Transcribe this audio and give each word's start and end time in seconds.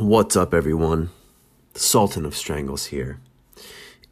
What's 0.00 0.34
up, 0.34 0.54
everyone? 0.54 1.10
Sultan 1.74 2.24
of 2.24 2.34
Strangles 2.34 2.86
here, 2.86 3.20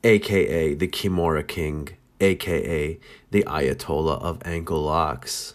aka 0.05 0.75
the 0.75 0.87
Kimura 0.87 1.49
King, 1.49 1.89
aka 2.21 3.01
the 3.31 3.43
Ayatollah 3.45 4.21
of 4.21 4.43
ankle 4.45 4.83
locks. 4.83 5.55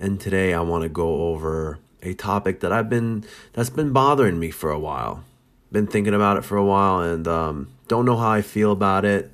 And 0.00 0.18
today 0.18 0.54
I 0.54 0.62
want 0.62 0.84
to 0.84 0.88
go 0.88 1.26
over 1.26 1.78
a 2.02 2.14
topic 2.14 2.60
that 2.60 2.72
I've 2.72 2.88
been 2.88 3.26
that's 3.52 3.68
been 3.68 3.92
bothering 3.92 4.38
me 4.38 4.50
for 4.50 4.70
a 4.70 4.78
while. 4.78 5.24
Been 5.70 5.86
thinking 5.86 6.14
about 6.14 6.38
it 6.38 6.44
for 6.46 6.56
a 6.56 6.64
while 6.64 7.00
and 7.00 7.28
um, 7.28 7.68
don't 7.86 8.06
know 8.06 8.16
how 8.16 8.30
I 8.30 8.40
feel 8.40 8.72
about 8.72 9.04
it. 9.04 9.30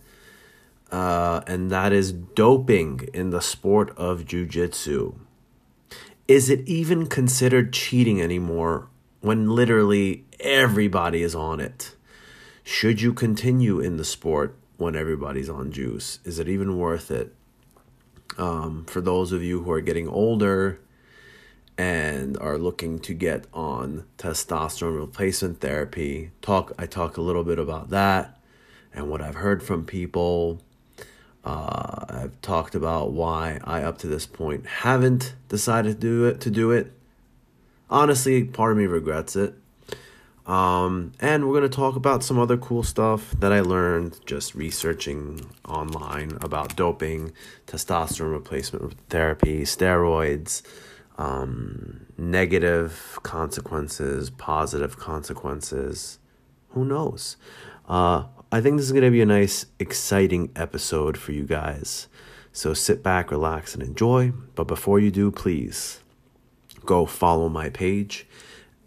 Uh, 0.90 1.42
and 1.46 1.70
that 1.70 1.92
is 1.92 2.10
doping 2.10 3.08
in 3.14 3.30
the 3.30 3.40
sport 3.40 3.96
of 3.96 4.24
jujitsu. 4.24 5.14
Is 6.26 6.50
it 6.50 6.66
even 6.66 7.06
considered 7.06 7.72
cheating 7.72 8.20
anymore 8.20 8.88
when 9.22 9.48
literally 9.48 10.24
everybody 10.40 11.22
is 11.22 11.34
on 11.34 11.60
it? 11.60 11.94
Should 12.64 13.00
you 13.00 13.14
continue 13.14 13.80
in 13.80 13.96
the 13.96 14.04
sport 14.04 14.56
when 14.76 14.94
everybody's 14.94 15.48
on 15.48 15.72
juice? 15.72 16.18
Is 16.24 16.38
it 16.38 16.48
even 16.48 16.76
worth 16.76 17.10
it? 17.10 17.34
Um, 18.36 18.84
for 18.84 19.00
those 19.00 19.32
of 19.32 19.42
you 19.42 19.62
who 19.62 19.70
are 19.70 19.80
getting 19.80 20.08
older 20.08 20.80
and 21.78 22.36
are 22.38 22.58
looking 22.58 22.98
to 23.00 23.14
get 23.14 23.46
on 23.52 24.04
testosterone 24.18 24.98
replacement 24.98 25.60
therapy, 25.60 26.32
talk 26.40 26.72
I 26.78 26.86
talk 26.86 27.16
a 27.16 27.22
little 27.22 27.44
bit 27.44 27.58
about 27.58 27.90
that 27.90 28.40
and 28.92 29.08
what 29.08 29.22
I've 29.22 29.36
heard 29.36 29.62
from 29.62 29.84
people. 29.84 30.60
Uh, 31.44 32.04
I've 32.08 32.40
talked 32.40 32.74
about 32.74 33.12
why 33.12 33.60
I 33.64 33.82
up 33.82 33.98
to 33.98 34.06
this 34.06 34.26
point 34.26 34.66
haven't 34.66 35.34
decided 35.48 36.00
to 36.00 36.00
do 36.00 36.24
it 36.26 36.40
to 36.42 36.50
do 36.50 36.70
it. 36.70 36.92
Honestly, 37.92 38.42
part 38.42 38.72
of 38.72 38.78
me 38.78 38.86
regrets 38.86 39.36
it. 39.36 39.54
Um, 40.46 41.12
and 41.20 41.46
we're 41.46 41.60
going 41.60 41.70
to 41.70 41.76
talk 41.76 41.94
about 41.94 42.24
some 42.24 42.38
other 42.38 42.56
cool 42.56 42.82
stuff 42.82 43.32
that 43.32 43.52
I 43.52 43.60
learned 43.60 44.18
just 44.24 44.54
researching 44.54 45.50
online 45.68 46.38
about 46.40 46.74
doping, 46.74 47.32
testosterone 47.66 48.32
replacement 48.32 48.94
therapy, 49.10 49.64
steroids, 49.64 50.62
um, 51.18 52.06
negative 52.16 53.18
consequences, 53.22 54.30
positive 54.30 54.98
consequences. 54.98 56.18
Who 56.70 56.86
knows? 56.86 57.36
Uh, 57.86 58.24
I 58.50 58.62
think 58.62 58.78
this 58.78 58.86
is 58.86 58.92
going 58.92 59.04
to 59.04 59.10
be 59.10 59.20
a 59.20 59.26
nice, 59.26 59.66
exciting 59.78 60.50
episode 60.56 61.18
for 61.18 61.32
you 61.32 61.44
guys. 61.44 62.08
So 62.54 62.72
sit 62.72 63.02
back, 63.02 63.30
relax, 63.30 63.74
and 63.74 63.82
enjoy. 63.82 64.32
But 64.54 64.66
before 64.66 64.98
you 64.98 65.10
do, 65.10 65.30
please 65.30 66.01
go 66.84 67.06
follow 67.06 67.48
my 67.48 67.70
page 67.70 68.26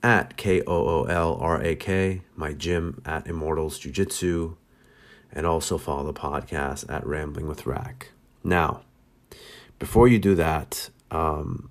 at 0.03 0.37
K 0.37 0.61
O 0.61 0.87
O 0.87 1.03
L 1.05 1.37
R 1.41 1.61
A 1.61 1.75
K, 1.75 2.21
my 2.35 2.53
gym 2.53 3.01
at 3.05 3.27
Immortals 3.27 3.79
Jiu 3.79 3.91
Jitsu, 3.91 4.55
and 5.31 5.45
also 5.45 5.77
follow 5.77 6.05
the 6.05 6.19
podcast 6.19 6.91
at 6.91 7.05
Rambling 7.05 7.47
with 7.47 7.65
Rack. 7.65 8.11
Now, 8.43 8.81
before 9.79 10.07
you 10.07 10.19
do 10.19 10.35
that, 10.35 10.89
um, 11.11 11.69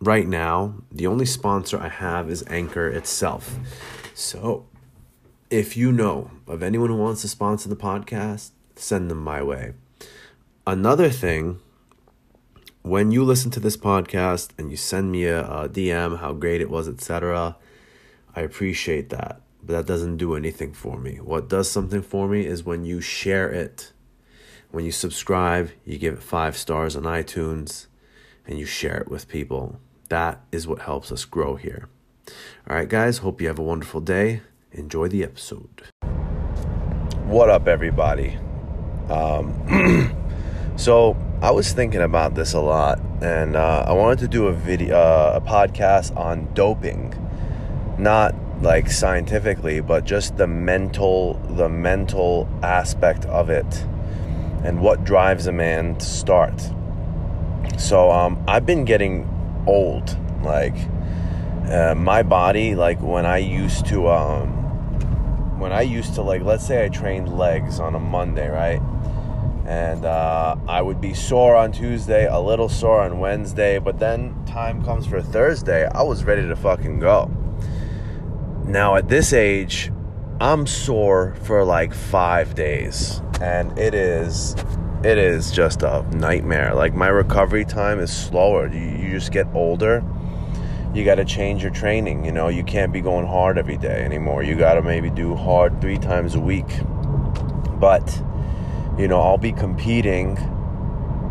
right 0.00 0.26
now, 0.26 0.76
the 0.90 1.06
only 1.06 1.26
sponsor 1.26 1.78
I 1.78 1.88
have 1.88 2.30
is 2.30 2.42
Anchor 2.48 2.88
itself. 2.88 3.58
So, 4.14 4.66
if 5.50 5.76
you 5.76 5.92
know 5.92 6.30
of 6.46 6.62
anyone 6.62 6.88
who 6.88 6.96
wants 6.96 7.22
to 7.22 7.28
sponsor 7.28 7.68
the 7.68 7.76
podcast, 7.76 8.50
send 8.74 9.10
them 9.10 9.22
my 9.22 9.42
way. 9.42 9.74
Another 10.66 11.10
thing 11.10 11.60
when 12.82 13.12
you 13.12 13.24
listen 13.24 13.50
to 13.52 13.60
this 13.60 13.76
podcast 13.76 14.50
and 14.58 14.70
you 14.70 14.76
send 14.76 15.12
me 15.12 15.24
a, 15.24 15.44
a 15.44 15.68
DM 15.68 16.18
how 16.18 16.32
great 16.32 16.60
it 16.60 16.70
was, 16.70 16.88
etc., 16.88 17.56
I 18.34 18.40
appreciate 18.40 19.10
that. 19.10 19.42
But 19.62 19.74
that 19.74 19.86
doesn't 19.86 20.16
do 20.16 20.34
anything 20.34 20.72
for 20.72 20.98
me. 20.98 21.16
What 21.16 21.48
does 21.48 21.70
something 21.70 22.00
for 22.00 22.26
me 22.26 22.46
is 22.46 22.64
when 22.64 22.84
you 22.84 23.00
share 23.00 23.50
it. 23.50 23.92
When 24.70 24.84
you 24.84 24.92
subscribe, 24.92 25.70
you 25.84 25.98
give 25.98 26.14
it 26.14 26.22
five 26.22 26.56
stars 26.56 26.96
on 26.96 27.02
iTunes, 27.02 27.86
and 28.46 28.58
you 28.58 28.64
share 28.64 28.98
it 28.98 29.10
with 29.10 29.28
people. 29.28 29.80
That 30.08 30.40
is 30.50 30.66
what 30.66 30.82
helps 30.82 31.12
us 31.12 31.24
grow 31.24 31.56
here. 31.56 31.88
All 32.68 32.76
right, 32.76 32.88
guys, 32.88 33.18
hope 33.18 33.40
you 33.40 33.48
have 33.48 33.58
a 33.58 33.62
wonderful 33.62 34.00
day. 34.00 34.40
Enjoy 34.72 35.08
the 35.08 35.22
episode. 35.22 35.82
What 37.26 37.50
up, 37.50 37.68
everybody? 37.68 38.38
Um, 39.08 40.14
so, 40.76 41.16
I 41.42 41.52
was 41.52 41.72
thinking 41.72 42.02
about 42.02 42.34
this 42.34 42.52
a 42.52 42.60
lot, 42.60 43.00
and 43.22 43.56
uh, 43.56 43.86
I 43.88 43.92
wanted 43.92 44.18
to 44.18 44.28
do 44.28 44.48
a 44.48 44.52
video, 44.52 44.94
uh, 44.94 45.40
a 45.42 45.48
podcast 45.48 46.14
on 46.14 46.52
doping, 46.52 47.14
not 47.98 48.34
like 48.60 48.90
scientifically, 48.90 49.80
but 49.80 50.04
just 50.04 50.36
the 50.36 50.46
mental, 50.46 51.40
the 51.56 51.70
mental 51.70 52.46
aspect 52.62 53.24
of 53.24 53.48
it, 53.48 53.86
and 54.64 54.82
what 54.82 55.04
drives 55.04 55.46
a 55.46 55.52
man 55.52 55.96
to 55.96 56.04
start. 56.04 56.60
So 57.78 58.10
um, 58.10 58.44
I've 58.46 58.66
been 58.66 58.84
getting 58.84 59.26
old, 59.66 60.14
like 60.42 60.76
uh, 61.70 61.94
my 61.94 62.22
body, 62.22 62.74
like 62.74 63.00
when 63.00 63.24
I 63.24 63.38
used 63.38 63.86
to, 63.86 64.10
um, 64.10 65.58
when 65.58 65.72
I 65.72 65.80
used 65.80 66.16
to 66.16 66.22
like, 66.22 66.42
let's 66.42 66.66
say 66.66 66.84
I 66.84 66.90
trained 66.90 67.34
legs 67.34 67.80
on 67.80 67.94
a 67.94 67.98
Monday, 67.98 68.50
right? 68.50 68.82
And 69.70 70.04
uh, 70.04 70.56
I 70.66 70.82
would 70.82 71.00
be 71.00 71.14
sore 71.14 71.54
on 71.54 71.70
Tuesday, 71.70 72.26
a 72.26 72.40
little 72.40 72.68
sore 72.68 73.02
on 73.02 73.20
Wednesday, 73.20 73.78
but 73.78 74.00
then 74.00 74.34
time 74.44 74.84
comes 74.84 75.06
for 75.06 75.22
Thursday, 75.22 75.86
I 75.86 76.02
was 76.02 76.24
ready 76.24 76.44
to 76.48 76.56
fucking 76.56 76.98
go. 76.98 77.30
Now 78.64 78.96
at 78.96 79.08
this 79.08 79.32
age, 79.32 79.92
I'm 80.40 80.66
sore 80.66 81.36
for 81.44 81.64
like 81.64 81.94
five 81.94 82.56
days, 82.56 83.22
and 83.40 83.78
it 83.78 83.94
is, 83.94 84.56
it 85.04 85.18
is 85.18 85.52
just 85.52 85.84
a 85.84 86.02
nightmare. 86.16 86.74
Like 86.74 86.92
my 86.92 87.06
recovery 87.06 87.64
time 87.64 88.00
is 88.00 88.12
slower. 88.12 88.66
You, 88.66 88.80
you 88.80 89.10
just 89.12 89.30
get 89.30 89.46
older. 89.54 90.04
You 90.92 91.04
got 91.04 91.14
to 91.16 91.24
change 91.24 91.62
your 91.62 91.70
training. 91.70 92.24
You 92.24 92.32
know, 92.32 92.48
you 92.48 92.64
can't 92.64 92.92
be 92.92 93.00
going 93.00 93.24
hard 93.24 93.56
every 93.56 93.76
day 93.76 94.02
anymore. 94.02 94.42
You 94.42 94.56
got 94.56 94.74
to 94.74 94.82
maybe 94.82 95.10
do 95.10 95.36
hard 95.36 95.80
three 95.80 95.98
times 95.98 96.34
a 96.34 96.40
week, 96.40 96.66
but 97.78 98.20
you 99.00 99.08
know, 99.08 99.20
I'll 99.20 99.38
be 99.38 99.52
competing 99.52 100.36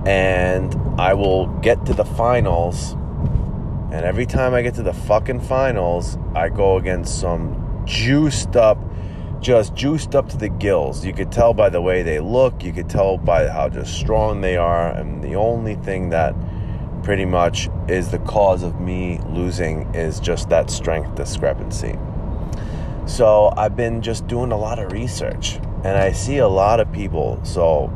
and 0.07 0.75
I 0.99 1.13
will 1.13 1.47
get 1.59 1.85
to 1.85 1.93
the 1.93 2.03
finals. 2.03 2.93
And 3.91 4.05
every 4.05 4.25
time 4.25 4.55
I 4.55 4.63
get 4.63 4.73
to 4.75 4.83
the 4.83 4.93
fucking 4.93 5.41
finals, 5.41 6.17
I 6.33 6.49
go 6.49 6.77
against 6.77 7.19
some 7.19 7.83
juiced 7.85 8.55
up, 8.55 8.79
just 9.39 9.75
juiced 9.75 10.15
up 10.15 10.29
to 10.29 10.37
the 10.37 10.49
gills. 10.49 11.05
You 11.05 11.13
could 11.13 11.31
tell 11.31 11.53
by 11.53 11.69
the 11.69 11.79
way 11.79 12.01
they 12.01 12.19
look, 12.19 12.63
you 12.63 12.73
could 12.73 12.89
tell 12.89 13.19
by 13.19 13.47
how 13.47 13.69
just 13.69 13.93
strong 13.93 14.41
they 14.41 14.57
are. 14.57 14.89
And 14.89 15.23
the 15.23 15.35
only 15.35 15.75
thing 15.75 16.09
that 16.09 16.33
pretty 17.03 17.25
much 17.25 17.69
is 17.87 18.09
the 18.09 18.19
cause 18.19 18.63
of 18.63 18.79
me 18.79 19.19
losing 19.27 19.93
is 19.93 20.19
just 20.19 20.49
that 20.49 20.71
strength 20.71 21.13
discrepancy. 21.13 21.99
So 23.05 23.53
I've 23.55 23.75
been 23.75 24.01
just 24.01 24.25
doing 24.25 24.51
a 24.51 24.57
lot 24.57 24.79
of 24.79 24.91
research 24.91 25.59
and 25.83 25.97
I 25.97 26.11
see 26.11 26.37
a 26.39 26.47
lot 26.47 26.79
of 26.79 26.91
people. 26.91 27.39
So 27.43 27.91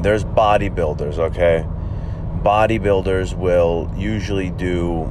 there's 0.00 0.24
bodybuilders, 0.24 1.18
okay? 1.18 1.66
Bodybuilders 2.42 3.34
will 3.34 3.92
usually 3.96 4.50
do 4.50 5.02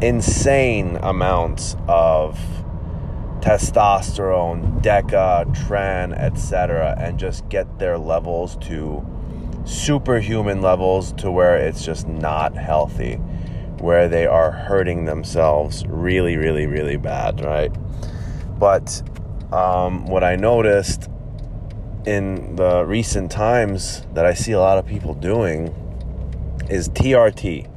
insane 0.00 0.98
amounts 1.02 1.76
of 1.88 2.38
testosterone, 3.40 4.80
DECA, 4.82 5.44
tren, 5.66 6.16
etc., 6.16 6.94
and 6.98 7.18
just 7.18 7.48
get 7.48 7.78
their 7.78 7.98
levels 7.98 8.56
to 8.56 9.04
superhuman 9.64 10.62
levels 10.62 11.12
to 11.14 11.30
where 11.30 11.56
it's 11.56 11.84
just 11.84 12.06
not 12.06 12.56
healthy, 12.56 13.14
where 13.80 14.08
they 14.08 14.26
are 14.26 14.52
hurting 14.52 15.04
themselves 15.04 15.84
really, 15.86 16.36
really, 16.36 16.66
really 16.66 16.96
bad, 16.96 17.44
right? 17.44 17.72
But 18.58 19.02
um, 19.52 20.06
what 20.06 20.24
I 20.24 20.36
noticed 20.36 21.10
in 22.06 22.56
the 22.56 22.84
recent 22.84 23.30
times 23.30 24.06
that 24.14 24.24
I 24.24 24.34
see 24.34 24.52
a 24.52 24.58
lot 24.58 24.78
of 24.78 24.86
people 24.86 25.14
doing 25.14 25.68
is 26.70 26.88
TRT, 26.88 27.70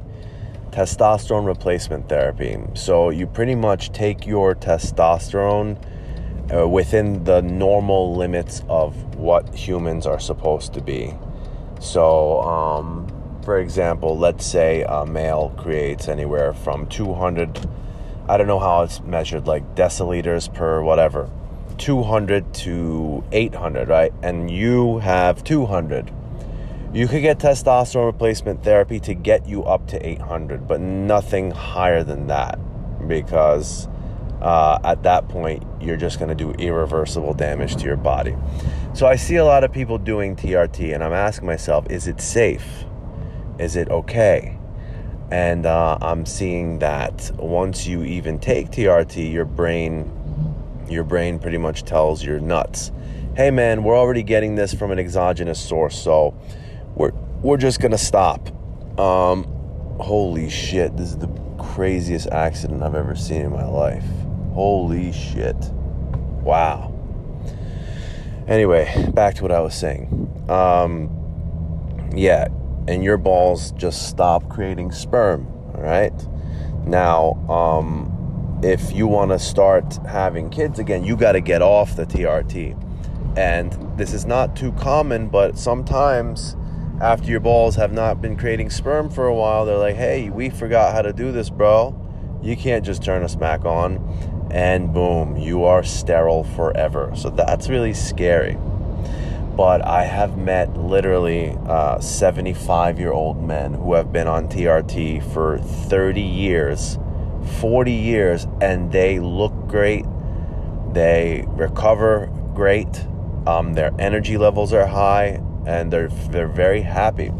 testosterone 0.70 1.46
replacement 1.46 2.08
therapy. 2.08 2.58
So 2.74 3.10
you 3.10 3.26
pretty 3.26 3.54
much 3.54 3.92
take 3.92 4.26
your 4.26 4.54
testosterone 4.54 5.78
uh, 6.52 6.66
within 6.66 7.24
the 7.24 7.42
normal 7.42 8.16
limits 8.16 8.62
of 8.68 9.16
what 9.16 9.54
humans 9.54 10.06
are 10.06 10.20
supposed 10.20 10.72
to 10.74 10.80
be. 10.80 11.14
So, 11.78 12.40
um, 12.40 13.06
for 13.42 13.58
example, 13.58 14.16
let's 14.16 14.46
say 14.46 14.84
a 14.88 15.04
male 15.04 15.52
creates 15.58 16.08
anywhere 16.08 16.54
from 16.54 16.86
200, 16.86 17.68
I 18.28 18.36
don't 18.38 18.46
know 18.46 18.58
how 18.58 18.82
it's 18.82 19.00
measured, 19.02 19.46
like 19.46 19.74
deciliters 19.74 20.52
per 20.52 20.82
whatever 20.82 21.30
200 21.78 22.54
to 22.54 23.24
800, 23.32 23.88
right? 23.88 24.12
And 24.22 24.50
you 24.50 24.98
have 24.98 25.44
200. 25.44 26.12
You 26.92 27.08
could 27.08 27.22
get 27.22 27.38
testosterone 27.38 28.06
replacement 28.06 28.64
therapy 28.64 29.00
to 29.00 29.14
get 29.14 29.46
you 29.46 29.64
up 29.64 29.86
to 29.88 30.06
800, 30.06 30.66
but 30.66 30.80
nothing 30.80 31.50
higher 31.50 32.02
than 32.02 32.28
that 32.28 32.58
because 33.06 33.88
uh, 34.40 34.78
at 34.84 35.02
that 35.02 35.28
point, 35.28 35.62
you're 35.80 35.96
just 35.96 36.18
going 36.18 36.28
to 36.28 36.34
do 36.34 36.52
irreversible 36.52 37.34
damage 37.34 37.76
to 37.76 37.84
your 37.84 37.96
body. 37.96 38.36
So 38.94 39.06
I 39.06 39.16
see 39.16 39.36
a 39.36 39.44
lot 39.44 39.64
of 39.64 39.72
people 39.72 39.98
doing 39.98 40.36
TRT, 40.36 40.94
and 40.94 41.02
I'm 41.02 41.12
asking 41.12 41.46
myself, 41.46 41.90
is 41.90 42.06
it 42.06 42.20
safe? 42.20 42.84
Is 43.58 43.76
it 43.76 43.88
okay? 43.88 44.58
And 45.30 45.66
uh, 45.66 45.98
I'm 46.00 46.24
seeing 46.26 46.78
that 46.78 47.30
once 47.36 47.86
you 47.86 48.04
even 48.04 48.38
take 48.38 48.70
TRT, 48.70 49.32
your 49.32 49.44
brain, 49.44 50.10
your 50.88 51.04
brain 51.04 51.38
pretty 51.38 51.58
much 51.58 51.84
tells 51.84 52.24
your 52.24 52.40
nuts, 52.40 52.92
"Hey 53.36 53.50
man, 53.50 53.84
we're 53.84 53.96
already 53.96 54.22
getting 54.22 54.54
this 54.54 54.74
from 54.74 54.90
an 54.90 54.98
exogenous 54.98 55.58
source, 55.58 55.96
so 55.96 56.34
we're 56.94 57.12
we're 57.42 57.56
just 57.56 57.80
gonna 57.80 57.98
stop." 57.98 58.48
Um, 58.98 59.44
holy 60.00 60.48
shit! 60.48 60.96
This 60.96 61.08
is 61.08 61.18
the 61.18 61.28
craziest 61.58 62.28
accident 62.28 62.82
I've 62.82 62.94
ever 62.94 63.14
seen 63.14 63.42
in 63.42 63.52
my 63.52 63.66
life. 63.66 64.04
Holy 64.52 65.12
shit. 65.12 65.56
Wow. 66.42 66.92
Anyway, 68.48 69.10
back 69.12 69.34
to 69.34 69.42
what 69.42 69.50
I 69.50 69.60
was 69.60 69.74
saying. 69.74 70.30
Um, 70.48 71.10
yeah, 72.14 72.46
and 72.86 73.02
your 73.02 73.16
balls 73.16 73.72
just 73.72 74.08
stop 74.08 74.48
creating 74.48 74.92
sperm, 74.92 75.46
all 75.74 75.82
right? 75.82 76.14
Now, 76.86 77.32
um, 77.50 78.15
if 78.62 78.92
you 78.92 79.06
want 79.06 79.30
to 79.30 79.38
start 79.38 79.96
having 80.06 80.50
kids 80.50 80.78
again, 80.78 81.04
you 81.04 81.16
got 81.16 81.32
to 81.32 81.40
get 81.40 81.62
off 81.62 81.96
the 81.96 82.06
TRT. 82.06 82.82
And 83.36 83.72
this 83.98 84.12
is 84.12 84.24
not 84.24 84.56
too 84.56 84.72
common, 84.72 85.28
but 85.28 85.58
sometimes 85.58 86.56
after 87.00 87.30
your 87.30 87.40
balls 87.40 87.76
have 87.76 87.92
not 87.92 88.22
been 88.22 88.36
creating 88.36 88.70
sperm 88.70 89.10
for 89.10 89.26
a 89.26 89.34
while, 89.34 89.66
they're 89.66 89.78
like, 89.78 89.96
hey, 89.96 90.30
we 90.30 90.48
forgot 90.48 90.94
how 90.94 91.02
to 91.02 91.12
do 91.12 91.32
this, 91.32 91.50
bro. 91.50 91.94
You 92.42 92.56
can't 92.56 92.84
just 92.84 93.02
turn 93.02 93.22
us 93.22 93.34
back 93.34 93.64
on 93.64 93.98
and 94.50 94.92
boom, 94.92 95.36
you 95.36 95.64
are 95.64 95.82
sterile 95.82 96.44
forever. 96.44 97.12
So 97.14 97.30
that's 97.30 97.68
really 97.68 97.94
scary. 97.94 98.56
But 99.56 99.84
I 99.84 100.04
have 100.04 100.36
met 100.36 100.76
literally 100.76 101.56
75 102.00 102.96
uh, 102.96 102.98
year 102.98 103.12
old 103.12 103.42
men 103.42 103.74
who 103.74 103.94
have 103.94 104.12
been 104.12 104.26
on 104.26 104.48
TRT 104.48 105.32
for 105.32 105.58
30 105.58 106.20
years, 106.20 106.98
40 107.46 107.92
years, 107.92 108.46
and 108.60 108.92
they 108.92 109.20
look 109.20 109.52
great. 109.66 110.04
They 110.92 111.44
recover 111.48 112.26
great. 112.54 113.06
Um, 113.46 113.74
their 113.74 113.92
energy 113.98 114.36
levels 114.38 114.72
are 114.72 114.86
high, 114.86 115.40
and 115.66 115.92
they're 115.92 116.08
they're 116.08 116.48
very 116.48 116.82
happy. 116.82 117.32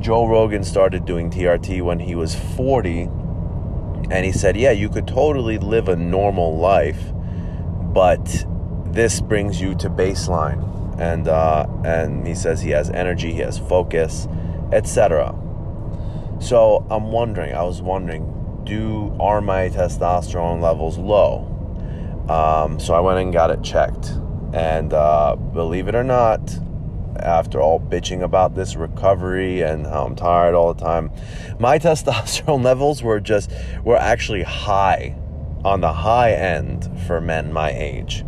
Joe 0.00 0.26
Rogan 0.26 0.64
started 0.64 1.04
doing 1.04 1.30
TRT 1.30 1.82
when 1.82 1.98
he 1.98 2.14
was 2.14 2.34
40 2.34 3.08
and 4.10 4.24
he 4.24 4.32
said, 4.32 4.56
Yeah, 4.56 4.72
you 4.72 4.88
could 4.88 5.06
totally 5.06 5.58
live 5.58 5.88
a 5.88 5.96
normal 5.96 6.58
life, 6.58 7.00
but 7.92 8.44
this 8.86 9.20
brings 9.20 9.60
you 9.60 9.74
to 9.76 9.88
baseline. 9.88 10.66
And, 10.98 11.28
uh, 11.28 11.66
and 11.84 12.26
he 12.26 12.34
says 12.34 12.60
he 12.60 12.70
has 12.70 12.90
energy, 12.90 13.32
he 13.32 13.38
has 13.38 13.58
focus, 13.58 14.26
etc. 14.72 15.34
So 16.40 16.86
I'm 16.90 17.12
wondering, 17.12 17.54
I 17.54 17.62
was 17.62 17.80
wondering, 17.80 18.39
do 18.70 19.12
are 19.18 19.40
my 19.40 19.68
testosterone 19.68 20.62
levels 20.62 20.96
low? 20.96 21.44
Um, 22.28 22.78
so 22.78 22.94
I 22.94 23.00
went 23.00 23.18
and 23.18 23.32
got 23.32 23.50
it 23.50 23.62
checked. 23.64 24.12
And 24.52 24.92
uh, 24.94 25.34
believe 25.34 25.88
it 25.88 25.96
or 25.96 26.04
not, 26.04 26.40
after 27.16 27.60
all 27.60 27.80
bitching 27.80 28.22
about 28.22 28.54
this 28.54 28.76
recovery 28.76 29.62
and 29.62 29.86
how 29.86 30.04
I'm 30.04 30.14
tired 30.14 30.54
all 30.54 30.72
the 30.72 30.80
time, 30.80 31.10
my 31.58 31.78
testosterone 31.84 32.62
levels 32.62 33.02
were 33.02 33.18
just 33.18 33.50
were 33.82 33.96
actually 33.96 34.44
high 34.44 35.16
on 35.64 35.80
the 35.80 35.92
high 35.92 36.32
end 36.32 36.88
for 37.06 37.20
men 37.20 37.52
my 37.52 37.72
age. 37.72 38.24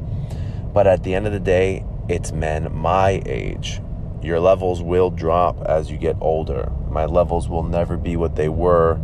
But 0.74 0.88
at 0.88 1.04
the 1.04 1.14
end 1.14 1.26
of 1.26 1.32
the 1.32 1.40
day, 1.40 1.84
it's 2.08 2.32
men 2.32 2.68
my 2.74 3.22
age. 3.26 3.80
Your 4.22 4.40
levels 4.40 4.82
will 4.82 5.10
drop 5.10 5.60
as 5.64 5.90
you 5.90 5.98
get 5.98 6.16
older. 6.20 6.72
My 6.90 7.06
levels 7.06 7.48
will 7.48 7.62
never 7.62 7.96
be 7.96 8.16
what 8.16 8.34
they 8.34 8.48
were 8.48 9.00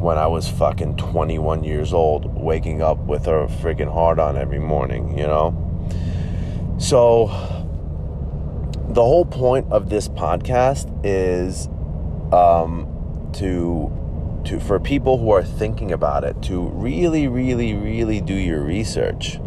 when 0.00 0.16
I 0.16 0.26
was 0.26 0.48
fucking 0.48 0.96
21 0.96 1.62
years 1.62 1.92
old, 1.92 2.24
waking 2.34 2.80
up 2.80 2.98
with 3.00 3.26
a 3.26 3.46
friggin' 3.60 3.92
hard 3.92 4.18
on 4.18 4.38
every 4.38 4.58
morning, 4.58 5.16
you 5.18 5.26
know? 5.26 5.54
So, 6.78 7.26
the 8.88 9.04
whole 9.04 9.26
point 9.26 9.70
of 9.70 9.90
this 9.90 10.08
podcast 10.08 10.90
is 11.04 11.68
um, 12.32 13.30
to 13.34 13.96
to 14.46 14.58
for 14.58 14.80
people 14.80 15.18
who 15.18 15.30
are 15.30 15.44
thinking 15.44 15.92
about 15.92 16.24
it 16.24 16.40
to 16.44 16.68
really, 16.70 17.28
really, 17.28 17.74
really 17.74 18.22
do 18.22 18.34
your 18.34 18.62
research. 18.62 19.38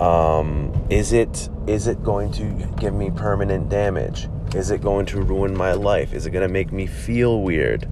Um, 0.00 0.72
is 0.90 1.12
it 1.12 1.48
is 1.68 1.86
it 1.86 2.02
going 2.02 2.32
to 2.32 2.44
give 2.80 2.92
me 2.92 3.10
permanent 3.10 3.68
damage? 3.68 4.28
Is 4.54 4.72
it 4.72 4.82
going 4.82 5.06
to 5.06 5.22
ruin 5.22 5.56
my 5.56 5.74
life? 5.74 6.12
Is 6.12 6.26
it 6.26 6.30
going 6.30 6.46
to 6.46 6.52
make 6.52 6.72
me 6.72 6.86
feel 6.86 7.40
weird? 7.40 7.88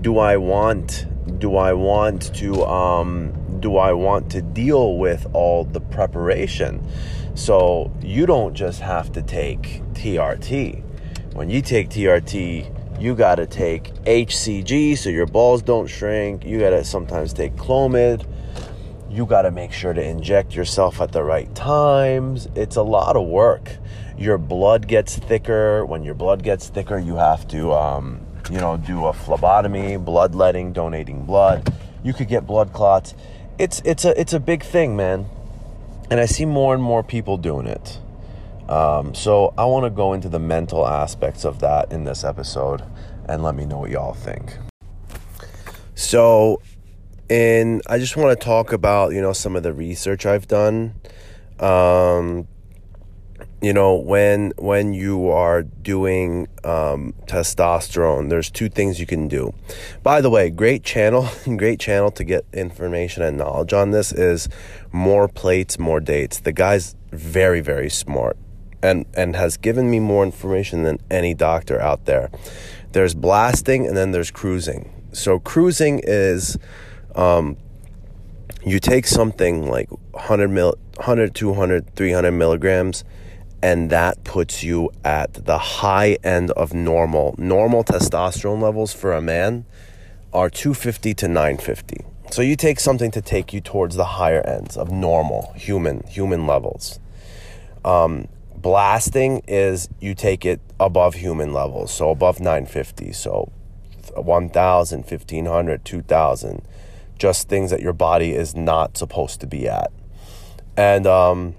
Do 0.00 0.18
I 0.18 0.38
want 0.38 1.06
do 1.38 1.56
I 1.56 1.72
want 1.72 2.34
to 2.36 2.64
um, 2.64 3.60
do 3.60 3.76
I 3.76 3.92
want 3.92 4.30
to 4.32 4.42
deal 4.42 4.96
with 4.96 5.26
all 5.32 5.64
the 5.64 5.80
preparation? 5.80 6.86
So 7.34 7.92
you 8.00 8.26
don't 8.26 8.54
just 8.54 8.80
have 8.80 9.12
to 9.12 9.22
take 9.22 9.82
TRT. 9.94 10.82
When 11.34 11.48
you 11.48 11.62
take 11.62 11.88
TRT, 11.88 13.00
you 13.00 13.14
got 13.14 13.36
to 13.36 13.46
take 13.46 13.94
HCG 14.04 14.98
so 14.98 15.08
your 15.08 15.26
balls 15.26 15.62
don't 15.62 15.86
shrink. 15.86 16.44
You 16.44 16.58
got 16.58 16.70
to 16.70 16.84
sometimes 16.84 17.32
take 17.32 17.54
Clomid. 17.54 18.26
You 19.08 19.26
got 19.26 19.42
to 19.42 19.50
make 19.50 19.72
sure 19.72 19.92
to 19.92 20.02
inject 20.02 20.54
yourself 20.54 21.00
at 21.00 21.12
the 21.12 21.22
right 21.22 21.52
times. 21.54 22.48
It's 22.54 22.76
a 22.76 22.82
lot 22.82 23.16
of 23.16 23.26
work. 23.26 23.78
Your 24.18 24.36
blood 24.36 24.86
gets 24.86 25.16
thicker. 25.16 25.84
When 25.86 26.04
your 26.04 26.14
blood 26.14 26.42
gets 26.42 26.68
thicker, 26.68 26.98
you 26.98 27.16
have 27.16 27.48
to, 27.48 27.72
um, 27.72 28.20
you 28.48 28.58
know, 28.60 28.76
do 28.76 29.06
a 29.06 29.12
phlebotomy, 29.12 29.96
bloodletting, 29.96 30.72
donating 30.72 31.24
blood. 31.24 31.72
You 32.02 32.12
could 32.12 32.28
get 32.28 32.46
blood 32.46 32.72
clots. 32.72 33.14
It's 33.58 33.82
it's 33.84 34.04
a 34.04 34.18
it's 34.18 34.32
a 34.32 34.40
big 34.40 34.62
thing, 34.62 34.96
man 34.96 35.26
and 36.10 36.18
I 36.18 36.26
see 36.26 36.44
more 36.44 36.74
and 36.74 36.82
more 36.82 37.02
people 37.02 37.36
doing 37.38 37.66
it. 37.66 37.98
Um, 38.68 39.14
so 39.14 39.54
I 39.56 39.64
want 39.64 39.84
to 39.84 39.90
go 39.90 40.12
into 40.12 40.28
the 40.28 40.38
mental 40.38 40.86
aspects 40.86 41.44
of 41.44 41.60
that 41.60 41.92
in 41.92 42.04
this 42.04 42.24
episode 42.24 42.82
and 43.26 43.42
let 43.42 43.54
me 43.54 43.64
know 43.64 43.78
what 43.78 43.90
y'all 43.90 44.14
think. 44.14 44.56
So, 45.94 46.60
and 47.28 47.80
I 47.88 47.98
just 47.98 48.16
want 48.16 48.38
to 48.38 48.44
talk 48.44 48.72
about 48.72 49.12
you 49.12 49.20
know 49.20 49.32
some 49.32 49.54
of 49.54 49.62
the 49.62 49.72
research 49.72 50.26
I've 50.26 50.48
done. 50.48 50.94
Um, 51.60 52.48
you 53.62 53.72
know 53.72 53.94
when 53.94 54.52
when 54.56 54.94
you 54.94 55.28
are 55.28 55.62
doing 55.62 56.48
um, 56.64 57.14
testosterone 57.26 58.30
there's 58.30 58.50
two 58.50 58.68
things 58.68 58.98
you 58.98 59.06
can 59.06 59.28
do. 59.28 59.52
By 60.02 60.20
the 60.20 60.30
way 60.30 60.50
great 60.50 60.82
channel 60.82 61.28
great 61.56 61.78
channel 61.80 62.10
to 62.12 62.24
get 62.24 62.44
information 62.52 63.22
and 63.22 63.36
knowledge 63.36 63.72
on 63.72 63.90
this 63.90 64.12
is 64.12 64.48
more 64.92 65.28
plates 65.28 65.78
more 65.78 66.00
dates. 66.00 66.40
The 66.40 66.52
guy's 66.52 66.94
very 67.12 67.60
very 67.60 67.90
smart 67.90 68.36
and 68.82 69.04
and 69.14 69.36
has 69.36 69.56
given 69.56 69.90
me 69.90 70.00
more 70.00 70.24
information 70.24 70.84
than 70.84 70.98
any 71.10 71.34
doctor 71.34 71.80
out 71.80 72.06
there. 72.06 72.30
There's 72.92 73.14
blasting 73.14 73.86
and 73.86 73.96
then 73.96 74.12
there's 74.12 74.30
cruising. 74.30 74.90
So 75.12 75.38
cruising 75.38 76.00
is 76.02 76.56
um, 77.14 77.56
you 78.64 78.78
take 78.78 79.06
something 79.06 79.68
like 79.68 79.90
100 80.12 80.48
mil 80.48 80.74
100 80.96 81.34
200 81.34 81.94
300 81.94 82.30
milligrams 82.30 83.04
and 83.62 83.90
that 83.90 84.24
puts 84.24 84.62
you 84.62 84.90
at 85.04 85.34
the 85.34 85.58
high 85.58 86.16
end 86.24 86.50
of 86.52 86.72
normal. 86.72 87.34
Normal 87.38 87.84
testosterone 87.84 88.62
levels 88.62 88.92
for 88.92 89.12
a 89.12 89.20
man 89.20 89.66
are 90.32 90.48
250 90.48 91.14
to 91.14 91.28
950. 91.28 92.04
So 92.30 92.42
you 92.42 92.56
take 92.56 92.78
something 92.78 93.10
to 93.10 93.20
take 93.20 93.52
you 93.52 93.60
towards 93.60 93.96
the 93.96 94.04
higher 94.04 94.40
ends 94.46 94.76
of 94.76 94.90
normal 94.90 95.52
human 95.56 96.04
human 96.06 96.46
levels. 96.46 97.00
Um, 97.84 98.28
blasting 98.56 99.42
is 99.48 99.88
you 100.00 100.14
take 100.14 100.44
it 100.44 100.60
above 100.78 101.14
human 101.14 101.52
levels, 101.52 101.90
so 101.90 102.10
above 102.10 102.38
950. 102.38 103.12
So 103.12 103.50
1,000, 104.14 105.00
1,500, 105.00 105.84
2,000, 105.84 106.62
just 107.18 107.48
things 107.48 107.70
that 107.70 107.80
your 107.80 107.92
body 107.92 108.32
is 108.32 108.54
not 108.54 108.96
supposed 108.96 109.40
to 109.40 109.46
be 109.46 109.68
at. 109.68 109.92
And 110.76 111.06
um, 111.06 111.56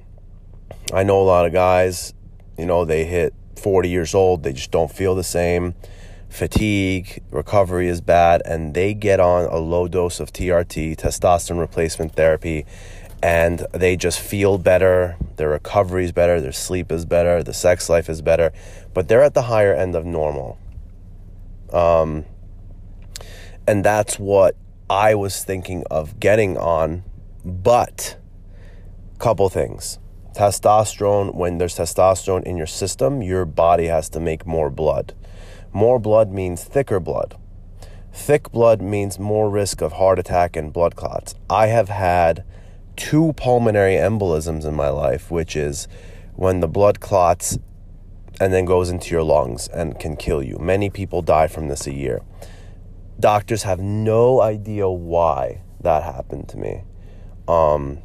I 0.93 1.03
know 1.03 1.21
a 1.21 1.23
lot 1.23 1.45
of 1.45 1.53
guys, 1.53 2.13
you 2.57 2.65
know, 2.65 2.85
they 2.85 3.05
hit 3.05 3.33
40 3.55 3.89
years 3.89 4.13
old, 4.13 4.43
they 4.43 4.53
just 4.53 4.71
don't 4.71 4.91
feel 4.91 5.15
the 5.15 5.23
same. 5.23 5.75
Fatigue, 6.29 7.21
recovery 7.29 7.87
is 7.87 8.01
bad, 8.01 8.41
and 8.45 8.73
they 8.73 8.93
get 8.93 9.19
on 9.19 9.45
a 9.45 9.57
low 9.57 9.87
dose 9.87 10.19
of 10.19 10.31
TRT, 10.31 10.95
testosterone 10.95 11.59
replacement 11.59 12.15
therapy, 12.15 12.65
and 13.21 13.65
they 13.73 13.95
just 13.95 14.19
feel 14.19 14.57
better. 14.57 15.17
Their 15.35 15.49
recovery 15.49 16.05
is 16.05 16.11
better, 16.11 16.39
their 16.39 16.53
sleep 16.53 16.91
is 16.91 17.05
better, 17.05 17.43
the 17.43 17.53
sex 17.53 17.89
life 17.89 18.09
is 18.09 18.21
better, 18.21 18.51
but 18.93 19.07
they're 19.07 19.23
at 19.23 19.33
the 19.33 19.43
higher 19.43 19.73
end 19.73 19.95
of 19.95 20.05
normal. 20.05 20.57
Um, 21.71 22.25
and 23.67 23.83
that's 23.83 24.17
what 24.17 24.55
I 24.89 25.15
was 25.15 25.43
thinking 25.43 25.83
of 25.91 26.19
getting 26.19 26.57
on 26.57 27.03
but, 27.43 28.17
couple 29.19 29.49
things. 29.49 29.99
Testosterone, 30.41 31.35
when 31.35 31.59
there's 31.59 31.77
testosterone 31.77 32.41
in 32.45 32.57
your 32.57 32.65
system, 32.65 33.21
your 33.21 33.45
body 33.45 33.85
has 33.85 34.09
to 34.09 34.19
make 34.19 34.47
more 34.47 34.71
blood. 34.71 35.13
More 35.71 35.99
blood 35.99 36.31
means 36.31 36.63
thicker 36.63 36.99
blood. 36.99 37.37
Thick 38.11 38.51
blood 38.51 38.81
means 38.81 39.19
more 39.19 39.51
risk 39.51 39.81
of 39.81 39.91
heart 39.91 40.17
attack 40.17 40.55
and 40.55 40.73
blood 40.73 40.95
clots. 40.95 41.35
I 41.47 41.67
have 41.67 41.89
had 41.89 42.43
two 42.95 43.33
pulmonary 43.33 43.93
embolisms 43.93 44.65
in 44.65 44.73
my 44.73 44.89
life, 44.89 45.29
which 45.29 45.55
is 45.55 45.87
when 46.33 46.59
the 46.59 46.67
blood 46.67 46.99
clots 46.99 47.59
and 48.39 48.51
then 48.51 48.65
goes 48.65 48.89
into 48.89 49.11
your 49.11 49.21
lungs 49.21 49.67
and 49.67 49.99
can 49.99 50.15
kill 50.15 50.41
you. 50.41 50.57
Many 50.57 50.89
people 50.89 51.21
die 51.21 51.45
from 51.45 51.67
this 51.67 51.85
a 51.85 51.93
year. 51.93 52.19
Doctors 53.19 53.61
have 53.61 53.79
no 53.79 54.41
idea 54.41 54.89
why 54.89 55.61
that 55.81 56.01
happened 56.01 56.49
to 56.49 56.57
me. 56.57 56.81
Um, 57.47 57.99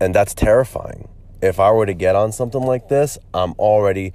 and 0.00 0.14
that's 0.14 0.34
terrifying. 0.34 1.08
If 1.42 1.60
I 1.60 1.70
were 1.72 1.86
to 1.86 1.94
get 1.94 2.16
on 2.16 2.32
something 2.32 2.62
like 2.62 2.88
this, 2.88 3.18
I'm 3.32 3.52
already 3.52 4.12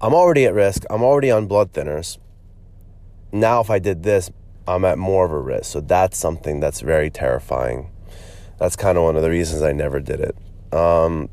I'm 0.00 0.14
already 0.14 0.44
at 0.44 0.54
risk. 0.54 0.84
I'm 0.90 1.02
already 1.02 1.30
on 1.30 1.46
blood 1.46 1.72
thinners. 1.72 2.18
Now 3.32 3.60
if 3.60 3.68
I 3.70 3.78
did 3.78 4.04
this, 4.04 4.30
I'm 4.66 4.84
at 4.84 4.98
more 4.98 5.24
of 5.24 5.32
a 5.32 5.38
risk. 5.38 5.72
So 5.72 5.80
that's 5.80 6.16
something 6.16 6.60
that's 6.60 6.80
very 6.80 7.10
terrifying. 7.10 7.90
That's 8.58 8.76
kind 8.76 8.98
of 8.98 9.04
one 9.04 9.16
of 9.16 9.22
the 9.22 9.30
reasons 9.30 9.62
I 9.62 9.72
never 9.72 10.00
did 10.00 10.20
it. 10.20 10.36
Um, 10.72 11.28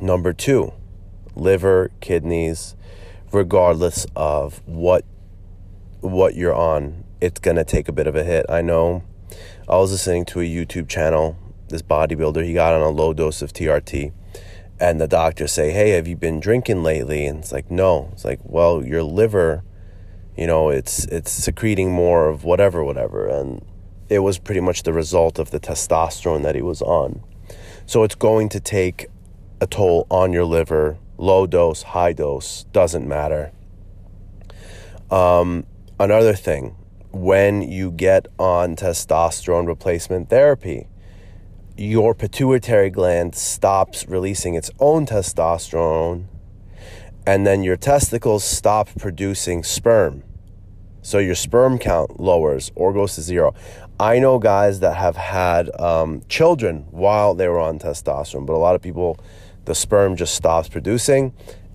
number 0.00 0.32
2, 0.32 0.72
liver, 1.34 1.90
kidneys, 2.00 2.74
regardless 3.32 4.06
of 4.16 4.66
what 4.66 5.04
what 6.00 6.34
you're 6.34 6.54
on, 6.54 7.04
it's 7.20 7.40
going 7.40 7.56
to 7.56 7.64
take 7.64 7.88
a 7.88 7.92
bit 7.92 8.06
of 8.06 8.14
a 8.14 8.22
hit. 8.22 8.46
I 8.48 8.62
know 8.62 9.02
I 9.68 9.76
was 9.76 9.90
listening 9.90 10.24
to 10.26 10.40
a 10.40 10.44
YouTube 10.44 10.88
channel, 10.88 11.36
this 11.68 11.82
bodybuilder, 11.82 12.44
he 12.44 12.52
got 12.52 12.74
on 12.74 12.80
a 12.80 12.90
low 12.90 13.12
dose 13.12 13.42
of 13.42 13.52
TRT. 13.52 14.12
And 14.78 15.00
the 15.00 15.08
doctor 15.08 15.46
say, 15.46 15.70
"Hey, 15.70 15.90
have 15.90 16.06
you 16.06 16.16
been 16.16 16.38
drinking 16.38 16.82
lately?" 16.82 17.26
And 17.26 17.38
it's 17.38 17.52
like, 17.52 17.70
"No." 17.70 18.10
It's 18.12 18.24
like, 18.24 18.40
"Well, 18.44 18.84
your 18.84 19.02
liver, 19.02 19.62
you 20.36 20.46
know, 20.46 20.68
it's 20.68 21.04
it's 21.06 21.30
secreting 21.30 21.90
more 21.92 22.28
of 22.28 22.44
whatever, 22.44 22.84
whatever." 22.84 23.26
And 23.26 23.64
it 24.08 24.18
was 24.18 24.38
pretty 24.38 24.60
much 24.60 24.82
the 24.82 24.92
result 24.92 25.38
of 25.38 25.50
the 25.50 25.58
testosterone 25.58 26.42
that 26.42 26.54
he 26.54 26.62
was 26.62 26.82
on. 26.82 27.22
So 27.86 28.02
it's 28.02 28.14
going 28.14 28.48
to 28.50 28.60
take 28.60 29.06
a 29.60 29.66
toll 29.66 30.06
on 30.10 30.32
your 30.32 30.44
liver, 30.44 30.98
low 31.16 31.46
dose, 31.46 31.82
high 31.82 32.12
dose, 32.12 32.64
doesn't 32.72 33.08
matter. 33.08 33.52
Um, 35.10 35.66
another 35.98 36.34
thing, 36.34 36.76
when 37.12 37.62
you 37.62 37.90
get 37.90 38.26
on 38.38 38.76
testosterone 38.76 39.66
replacement 39.66 40.28
therapy, 40.28 40.88
your 41.76 42.14
pituitary 42.14 42.90
gland 42.90 43.34
stops 43.34 44.06
releasing 44.08 44.54
its 44.54 44.70
own 44.78 45.06
testosterone, 45.06 46.24
and 47.26 47.46
then 47.46 47.62
your 47.62 47.76
testicles 47.76 48.44
stop 48.44 48.88
producing 48.98 49.62
sperm. 49.62 50.22
So 51.02 51.18
your 51.18 51.34
sperm 51.34 51.78
count 51.78 52.18
lowers 52.18 52.72
or 52.74 52.92
goes 52.92 53.14
to 53.16 53.22
zero. 53.22 53.54
I 54.00 54.18
know 54.18 54.38
guys 54.38 54.80
that 54.80 54.96
have 54.96 55.16
had 55.16 55.68
um, 55.80 56.22
children 56.28 56.86
while 56.90 57.34
they 57.34 57.48
were 57.48 57.60
on 57.60 57.78
testosterone, 57.78 58.46
but 58.46 58.54
a 58.54 58.58
lot 58.58 58.74
of 58.74 58.82
people, 58.82 59.18
the 59.66 59.74
sperm 59.74 60.16
just 60.16 60.34
stops 60.34 60.68
producing, 60.68 61.32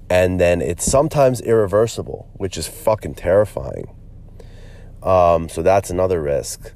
and 0.10 0.39
then 0.39 0.62
it's 0.62 0.86
sometimes 0.86 1.41
irreversible, 1.41 2.29
which 2.34 2.58
is 2.58 2.67
fucking 2.67 3.15
terrifying. 3.15 3.96
Um, 5.03 5.48
so 5.48 5.62
that's 5.62 5.89
another 5.89 6.22
risk. 6.22 6.74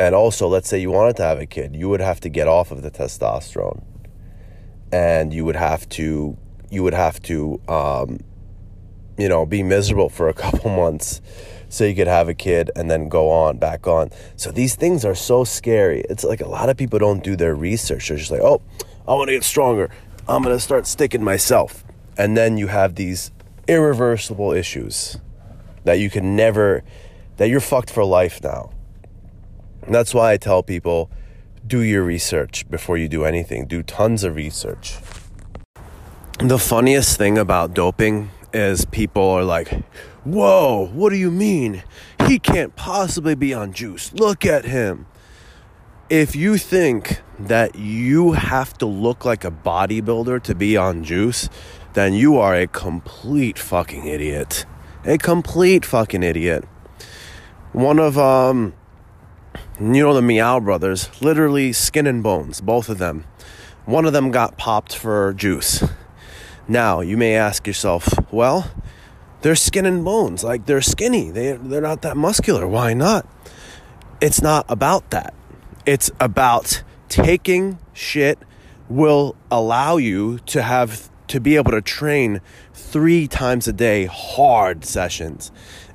And 0.00 0.14
also, 0.14 0.48
let's 0.48 0.66
say 0.66 0.78
you 0.80 0.90
wanted 0.90 1.16
to 1.16 1.24
have 1.24 1.40
a 1.40 1.44
kid, 1.44 1.76
you 1.76 1.90
would 1.90 2.00
have 2.00 2.20
to 2.20 2.30
get 2.30 2.48
off 2.48 2.70
of 2.70 2.80
the 2.80 2.90
testosterone, 2.90 3.82
and 4.90 5.30
you 5.30 5.44
would 5.44 5.56
have 5.56 5.86
to 5.90 6.38
you 6.70 6.82
would 6.82 6.94
have 6.94 7.20
to 7.24 7.60
um, 7.68 8.18
you 9.18 9.28
know 9.28 9.44
be 9.44 9.62
miserable 9.62 10.08
for 10.08 10.30
a 10.30 10.32
couple 10.44 10.70
months 10.70 11.20
so 11.68 11.84
you 11.84 11.94
could 11.94 12.06
have 12.06 12.30
a 12.30 12.34
kid 12.34 12.70
and 12.74 12.90
then 12.90 13.10
go 13.10 13.28
on 13.28 13.58
back 13.58 13.86
on. 13.86 14.10
So 14.36 14.50
these 14.50 14.74
things 14.74 15.04
are 15.04 15.14
so 15.14 15.44
scary. 15.44 16.00
It's 16.08 16.24
like 16.24 16.40
a 16.40 16.48
lot 16.48 16.70
of 16.70 16.78
people 16.78 16.98
don't 16.98 17.22
do 17.22 17.36
their 17.36 17.54
research. 17.54 18.08
They're 18.08 18.16
just 18.16 18.30
like, 18.30 18.40
oh, 18.40 18.62
I 19.06 19.12
want 19.12 19.28
to 19.28 19.34
get 19.34 19.44
stronger. 19.44 19.90
I'm 20.26 20.42
to 20.44 20.58
start 20.60 20.86
sticking 20.86 21.22
myself. 21.22 21.84
And 22.16 22.38
then 22.38 22.56
you 22.56 22.68
have 22.68 22.94
these 22.94 23.32
irreversible 23.68 24.52
issues 24.52 25.18
that 25.84 25.98
you 25.98 26.08
can 26.08 26.36
never, 26.36 26.84
that 27.36 27.50
you're 27.50 27.60
fucked 27.60 27.90
for 27.90 28.02
life 28.02 28.42
now. 28.42 28.70
And 29.82 29.94
that's 29.94 30.14
why 30.14 30.32
I 30.32 30.36
tell 30.36 30.62
people 30.62 31.10
do 31.66 31.80
your 31.80 32.02
research 32.02 32.68
before 32.70 32.96
you 32.96 33.08
do 33.08 33.24
anything, 33.24 33.66
do 33.66 33.82
tons 33.82 34.24
of 34.24 34.34
research. 34.34 34.98
The 36.38 36.58
funniest 36.58 37.18
thing 37.18 37.36
about 37.36 37.74
doping 37.74 38.30
is 38.52 38.84
people 38.86 39.28
are 39.28 39.44
like, 39.44 39.82
Whoa, 40.24 40.88
what 40.92 41.10
do 41.10 41.16
you 41.16 41.30
mean? 41.30 41.82
He 42.26 42.38
can't 42.38 42.76
possibly 42.76 43.34
be 43.34 43.54
on 43.54 43.72
juice. 43.72 44.12
Look 44.12 44.44
at 44.44 44.64
him. 44.64 45.06
If 46.10 46.36
you 46.36 46.58
think 46.58 47.22
that 47.38 47.76
you 47.76 48.32
have 48.32 48.76
to 48.78 48.86
look 48.86 49.24
like 49.24 49.44
a 49.44 49.50
bodybuilder 49.50 50.42
to 50.42 50.54
be 50.54 50.76
on 50.76 51.04
juice, 51.04 51.48
then 51.94 52.12
you 52.12 52.36
are 52.36 52.54
a 52.54 52.66
complete 52.66 53.58
fucking 53.58 54.06
idiot. 54.06 54.66
A 55.04 55.16
complete 55.16 55.86
fucking 55.86 56.22
idiot. 56.22 56.64
One 57.72 57.98
of 57.98 58.18
um 58.18 58.74
you 59.80 60.02
know 60.04 60.12
the 60.12 60.20
Miyao 60.20 60.62
brothers, 60.62 61.08
literally 61.22 61.72
skin 61.72 62.06
and 62.06 62.22
bones, 62.22 62.60
both 62.60 62.90
of 62.90 62.98
them. 62.98 63.24
One 63.86 64.04
of 64.04 64.12
them 64.12 64.30
got 64.30 64.58
popped 64.58 64.94
for 64.94 65.32
juice. 65.32 65.82
Now, 66.68 67.00
you 67.00 67.16
may 67.16 67.34
ask 67.34 67.66
yourself, 67.66 68.12
well, 68.30 68.70
they're 69.40 69.56
skin 69.56 69.86
and 69.86 70.04
bones, 70.04 70.44
like 70.44 70.66
they're 70.66 70.82
skinny. 70.82 71.30
They 71.30 71.52
they're 71.52 71.80
not 71.80 72.02
that 72.02 72.18
muscular. 72.18 72.68
Why 72.68 72.92
not? 72.92 73.26
It's 74.20 74.42
not 74.42 74.66
about 74.68 75.10
that. 75.12 75.32
It's 75.86 76.10
about 76.20 76.82
taking 77.08 77.78
shit 77.94 78.38
will 78.90 79.34
allow 79.50 79.96
you 79.96 80.40
to 80.40 80.60
have 80.60 81.10
to 81.28 81.40
be 81.40 81.56
able 81.56 81.70
to 81.70 81.80
train 81.80 82.42
3 82.74 83.26
times 83.28 83.66
a 83.66 83.72
day 83.72 84.04
hard 84.04 84.84
sessions 84.84 85.50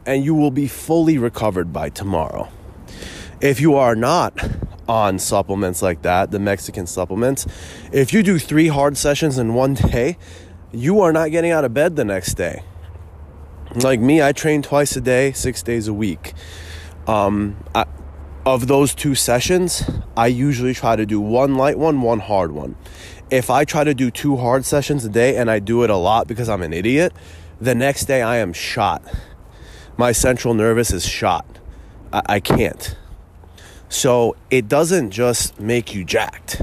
and 0.08 0.26
you 0.26 0.34
will 0.34 0.50
be 0.50 0.68
fully 0.68 1.20
recovered 1.20 1.72
by 1.72 1.90
tomorrow. 1.90 2.50
If 3.42 3.60
you 3.60 3.76
are 3.76 3.96
not 3.96 4.38
on 4.88 5.20
supplements 5.20 5.82
like 5.82 6.02
that, 6.04 6.32
the 6.32 6.40
Mexican 6.40 6.88
supplements, 6.88 7.46
if 7.92 8.14
you 8.14 8.24
do 8.24 8.40
3 8.40 8.68
hard 8.68 8.98
sessions 8.98 9.38
in 9.38 9.54
one 9.54 9.74
day, 9.74 10.18
you 10.72 11.02
are 11.02 11.12
not 11.12 11.32
getting 11.32 11.52
out 11.52 11.66
of 11.66 11.74
bed 11.74 11.96
the 11.96 12.06
next 12.06 12.36
day. 12.36 12.64
Like 13.76 14.00
me, 14.00 14.22
I 14.22 14.32
train 14.32 14.62
twice 14.62 14.96
a 14.96 15.02
day, 15.02 15.34
six 15.34 15.62
days 15.62 15.88
a 15.88 15.94
week. 15.94 16.34
Um, 17.08 17.58
I, 17.74 17.86
of 18.46 18.68
those 18.68 18.96
two 18.96 19.16
sessions, 19.16 19.84
I 20.16 20.28
usually 20.28 20.74
try 20.74 20.96
to 20.96 21.06
do 21.06 21.20
one 21.20 21.56
light 21.56 21.78
one, 21.78 22.02
one 22.02 22.20
hard 22.20 22.52
one. 22.52 22.76
If 23.32 23.50
I 23.50 23.66
try 23.66 23.84
to 23.84 23.94
do 23.94 24.12
two 24.12 24.38
hard 24.38 24.66
sessions 24.66 25.04
a 25.04 25.10
day 25.10 25.36
and 25.36 25.50
I 25.50 25.60
do 25.60 25.84
it 25.84 25.90
a 25.90 25.98
lot 25.98 26.28
because 26.28 26.48
I'm 26.48 26.62
an 26.62 26.72
idiot, 26.72 27.12
the 27.60 27.76
next 27.76 28.06
day 28.06 28.22
I 28.22 28.38
am 28.38 28.54
shot. 28.54 29.04
My 29.98 30.12
central 30.12 30.54
nervous 30.54 30.92
is 30.92 31.06
shot. 31.06 31.46
I, 32.14 32.22
I 32.26 32.40
can't. 32.40 32.96
So 33.96 34.36
it 34.52 34.68
doesn't 34.68 35.12
just 35.12 35.58
make 35.58 35.96
you 35.96 36.04
jacked 36.04 36.62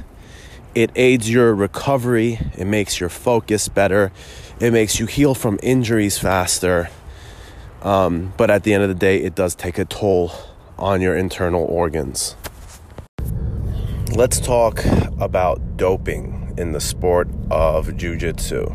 it 0.75 0.91
aids 0.97 1.31
your 1.31 1.55
recovery, 1.55 2.39
it 2.57 2.67
makes 2.67 2.99
your 3.01 3.09
focus 3.09 3.69
better, 3.69 4.13
it 4.61 4.73
makes 4.73 4.99
you 4.99 5.07
heal 5.07 5.35
from 5.35 5.59
injuries 5.63 6.19
faster. 6.19 6.89
Um, 7.83 8.33
but 8.37 8.51
at 8.51 8.63
the 8.63 8.73
end 8.73 8.83
of 8.83 8.89
the 8.89 8.95
day, 8.95 9.19
it 9.19 9.35
does 9.35 9.55
take 9.55 9.79
a 9.79 9.85
toll 9.85 10.33
on 10.79 11.01
your 11.01 11.17
internal 11.17 11.65
organs. 11.65 12.37
Let's 14.15 14.41
talk 14.41 14.85
about 15.19 15.77
doping 15.77 16.55
in 16.57 16.73
the 16.73 16.81
sport 16.81 17.29
of 17.51 17.97
Jiu 17.97 18.17
Jitsu. 18.17 18.75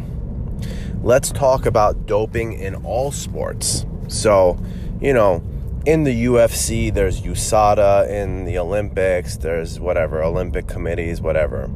Let's 1.02 1.32
talk 1.32 1.66
about 1.66 2.06
doping 2.06 2.54
in 2.54 2.76
all 2.76 3.12
sports. 3.12 3.86
So, 4.08 4.60
you 5.00 5.14
know, 5.14 5.44
in 5.88 6.04
the 6.04 6.26
UFC, 6.26 6.94
there's 6.94 7.22
USADA, 7.22 8.10
in 8.10 8.44
the 8.44 8.58
Olympics, 8.58 9.38
there's 9.38 9.80
whatever, 9.80 10.22
Olympic 10.22 10.68
committees, 10.68 11.22
whatever. 11.22 11.72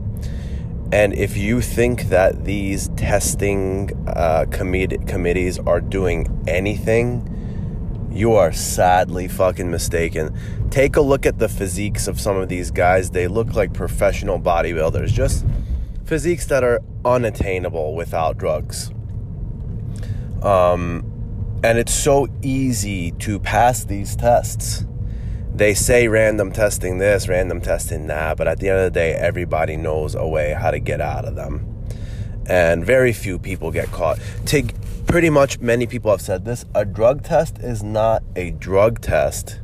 And 0.92 1.14
if 1.14 1.38
you 1.38 1.62
think 1.62 2.10
that 2.10 2.44
these 2.44 2.90
testing 2.98 3.90
uh, 4.10 4.48
committee- 4.52 4.98
committees 5.08 5.60
are 5.60 5.80
doing 5.80 6.44
anything, 6.46 8.10
you 8.12 8.34
are 8.34 8.52
sadly 8.52 9.30
fucking 9.30 9.72
mistaken. 9.72 10.38
Take 10.70 10.98
a 10.98 11.02
look 11.02 11.26
at 11.26 11.40
the 11.40 11.48
physiques 11.48 12.10
of 12.10 12.20
some 12.20 12.36
of 12.36 12.50
these 12.50 12.70
guys. 12.70 13.12
They 13.12 13.30
look 13.30 13.56
like 13.56 13.72
professional 13.72 14.42
bodybuilders, 14.42 15.08
just 15.08 15.46
physiques 16.04 16.48
that 16.48 16.66
are 16.66 16.82
unattainable 17.06 17.96
without 17.96 18.38
drugs. 18.38 18.92
Um, 20.42 21.11
and 21.64 21.78
it's 21.78 21.94
so 21.94 22.28
easy 22.42 23.12
to 23.12 23.40
pass 23.40 23.84
these 23.84 24.16
tests. 24.16 24.86
they 25.54 25.74
say 25.74 26.08
random 26.08 26.52
testing 26.52 26.98
this, 26.98 27.28
random 27.28 27.62
testing 27.62 28.08
that, 28.08 28.38
but 28.38 28.48
at 28.48 28.60
the 28.60 28.70
end 28.70 28.80
of 28.80 28.86
the 28.86 29.00
day, 29.00 29.14
everybody 29.14 29.76
knows 29.76 30.16
a 30.16 30.26
way 30.26 30.54
how 30.54 30.72
to 30.72 30.80
get 30.80 31.02
out 31.02 31.26
of 31.26 31.36
them. 31.36 31.68
And 32.48 32.86
very 32.86 33.14
few 33.14 33.38
people 33.38 33.70
get 33.70 33.92
caught. 33.92 34.20
Pretty 35.06 35.30
much 35.30 35.60
many 35.60 35.88
people 35.88 36.10
have 36.10 36.22
said 36.22 36.46
this, 36.46 36.64
a 36.74 36.86
drug 36.86 37.24
test 37.24 37.60
is 37.60 37.84
not 37.84 38.24
a 38.36 38.52
drug 38.52 39.02
test. 39.02 39.60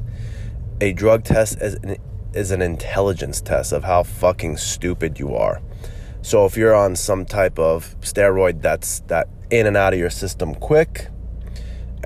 A 0.81 0.91
drug 0.91 1.23
test 1.23 1.61
is 1.61 1.75
an, 1.75 1.95
is 2.33 2.51
an 2.51 2.61
intelligence 2.61 3.39
test 3.39 3.71
of 3.71 3.85
how 3.85 4.03
fucking 4.03 4.57
stupid 4.57 5.19
you 5.19 5.35
are. 5.35 5.61
So 6.21 6.45
if 6.45 6.57
you're 6.57 6.75
on 6.75 6.95
some 6.97 7.25
type 7.25 7.57
of 7.57 7.95
steroid 8.01 8.61
that's 8.61 8.99
that 9.07 9.29
in 9.49 9.65
and 9.65 9.77
out 9.77 9.93
of 9.93 9.99
your 9.99 10.09
system 10.09 10.53
quick, 10.53 11.07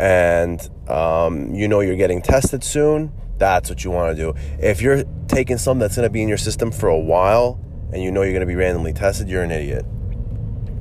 and 0.02 0.68
um, 0.90 1.54
you 1.54 1.68
know 1.68 1.80
you're 1.80 1.96
getting 1.96 2.24
tested 2.24 2.64
soon, 2.64 3.14
that's 3.38 3.70
what 3.70 3.84
you 3.84 3.92
want 3.92 4.18
to 4.18 4.22
do. 4.22 4.34
If 4.60 4.82
you're 4.82 5.04
taking 5.28 5.60
something 5.60 5.80
that's 5.80 5.96
going 5.96 6.08
to 6.08 6.12
be 6.12 6.24
in 6.24 6.28
your 6.28 6.40
system 6.40 6.72
for 6.72 6.90
a 6.90 7.00
while 7.00 7.64
and 7.94 8.02
you 8.02 8.12
know 8.12 8.24
you're 8.24 8.34
going 8.34 8.42
to 8.42 8.48
be 8.48 8.56
randomly 8.56 8.94
tested, 8.94 9.30
you're 9.30 9.44
an 9.44 9.52
idiot. 9.52 9.86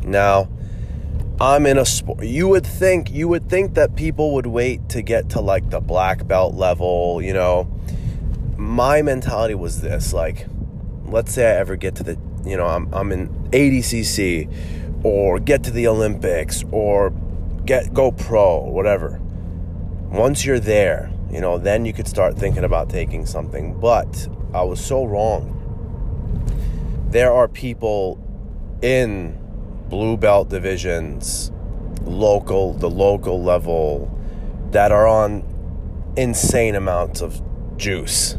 Now, 0.02 0.48
I'm 1.38 1.66
in 1.66 1.76
a 1.76 1.84
sport. 1.84 2.24
You 2.24 2.48
would 2.48 2.66
think 2.66 3.10
you 3.10 3.28
would 3.28 3.50
think 3.50 3.74
that 3.74 3.94
people 3.94 4.32
would 4.34 4.46
wait 4.46 4.88
to 4.90 5.02
get 5.02 5.28
to 5.30 5.42
like 5.42 5.68
the 5.68 5.80
black 5.80 6.26
belt 6.26 6.54
level, 6.54 7.20
you 7.20 7.34
know. 7.34 7.70
My 8.56 9.02
mentality 9.02 9.54
was 9.54 9.82
this, 9.82 10.14
like 10.14 10.46
let's 11.04 11.34
say 11.34 11.44
I 11.44 11.58
ever 11.58 11.76
get 11.76 11.94
to 11.96 12.02
the, 12.02 12.18
you 12.46 12.56
know, 12.56 12.66
I'm 12.66 12.88
I'm 12.94 13.12
in 13.12 13.28
ADCC 13.50 15.04
or 15.04 15.38
get 15.38 15.64
to 15.64 15.70
the 15.70 15.88
Olympics 15.88 16.64
or 16.72 17.12
get 17.64 17.92
go 17.94 18.12
pro, 18.12 18.58
whatever. 18.58 19.20
Once 20.10 20.44
you're 20.44 20.60
there, 20.60 21.12
you 21.30 21.40
know, 21.40 21.58
then 21.58 21.84
you 21.84 21.92
could 21.92 22.08
start 22.08 22.36
thinking 22.36 22.64
about 22.64 22.90
taking 22.90 23.26
something. 23.26 23.78
But 23.78 24.28
I 24.52 24.62
was 24.62 24.84
so 24.84 25.04
wrong. 25.04 25.56
There 27.10 27.32
are 27.32 27.48
people 27.48 28.18
in 28.82 29.38
blue 29.88 30.16
belt 30.16 30.48
divisions, 30.48 31.50
local, 32.02 32.72
the 32.74 32.90
local 32.90 33.42
level, 33.42 34.10
that 34.70 34.92
are 34.92 35.06
on 35.06 35.44
insane 36.16 36.74
amounts 36.74 37.20
of 37.20 37.42
juice. 37.76 38.36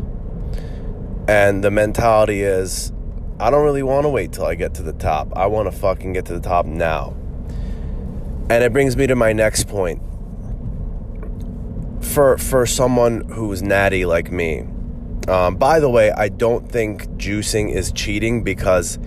And 1.27 1.63
the 1.63 1.71
mentality 1.71 2.41
is, 2.41 2.91
I 3.39 3.49
don't 3.49 3.63
really 3.63 3.83
want 3.83 4.05
to 4.05 4.09
wait 4.09 4.33
till 4.33 4.45
I 4.45 4.55
get 4.55 4.73
to 4.75 4.83
the 4.83 4.93
top. 4.93 5.31
I 5.35 5.47
want 5.47 5.71
to 5.71 5.77
fucking 5.77 6.13
get 6.13 6.25
to 6.25 6.33
the 6.33 6.39
top 6.39 6.65
now. 6.65 7.15
And 8.51 8.65
it 8.65 8.73
brings 8.73 8.97
me 8.97 9.07
to 9.07 9.15
my 9.15 9.31
next 9.31 9.69
point. 9.69 10.01
For 12.03 12.37
for 12.37 12.65
someone 12.65 13.21
who's 13.29 13.61
natty 13.61 14.03
like 14.03 14.29
me, 14.29 14.65
um, 15.29 15.55
by 15.55 15.79
the 15.79 15.89
way, 15.89 16.11
I 16.11 16.27
don't 16.27 16.69
think 16.69 17.05
juicing 17.11 17.73
is 17.73 17.93
cheating 17.93 18.43
because 18.43 18.99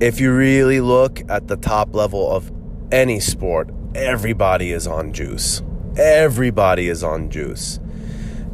if 0.00 0.18
you 0.18 0.34
really 0.34 0.80
look 0.80 1.20
at 1.30 1.46
the 1.46 1.56
top 1.56 1.94
level 1.94 2.28
of 2.28 2.50
any 2.90 3.20
sport, 3.20 3.70
everybody 3.94 4.72
is 4.72 4.88
on 4.88 5.12
juice. 5.12 5.62
Everybody 5.96 6.88
is 6.88 7.04
on 7.04 7.30
juice. 7.30 7.78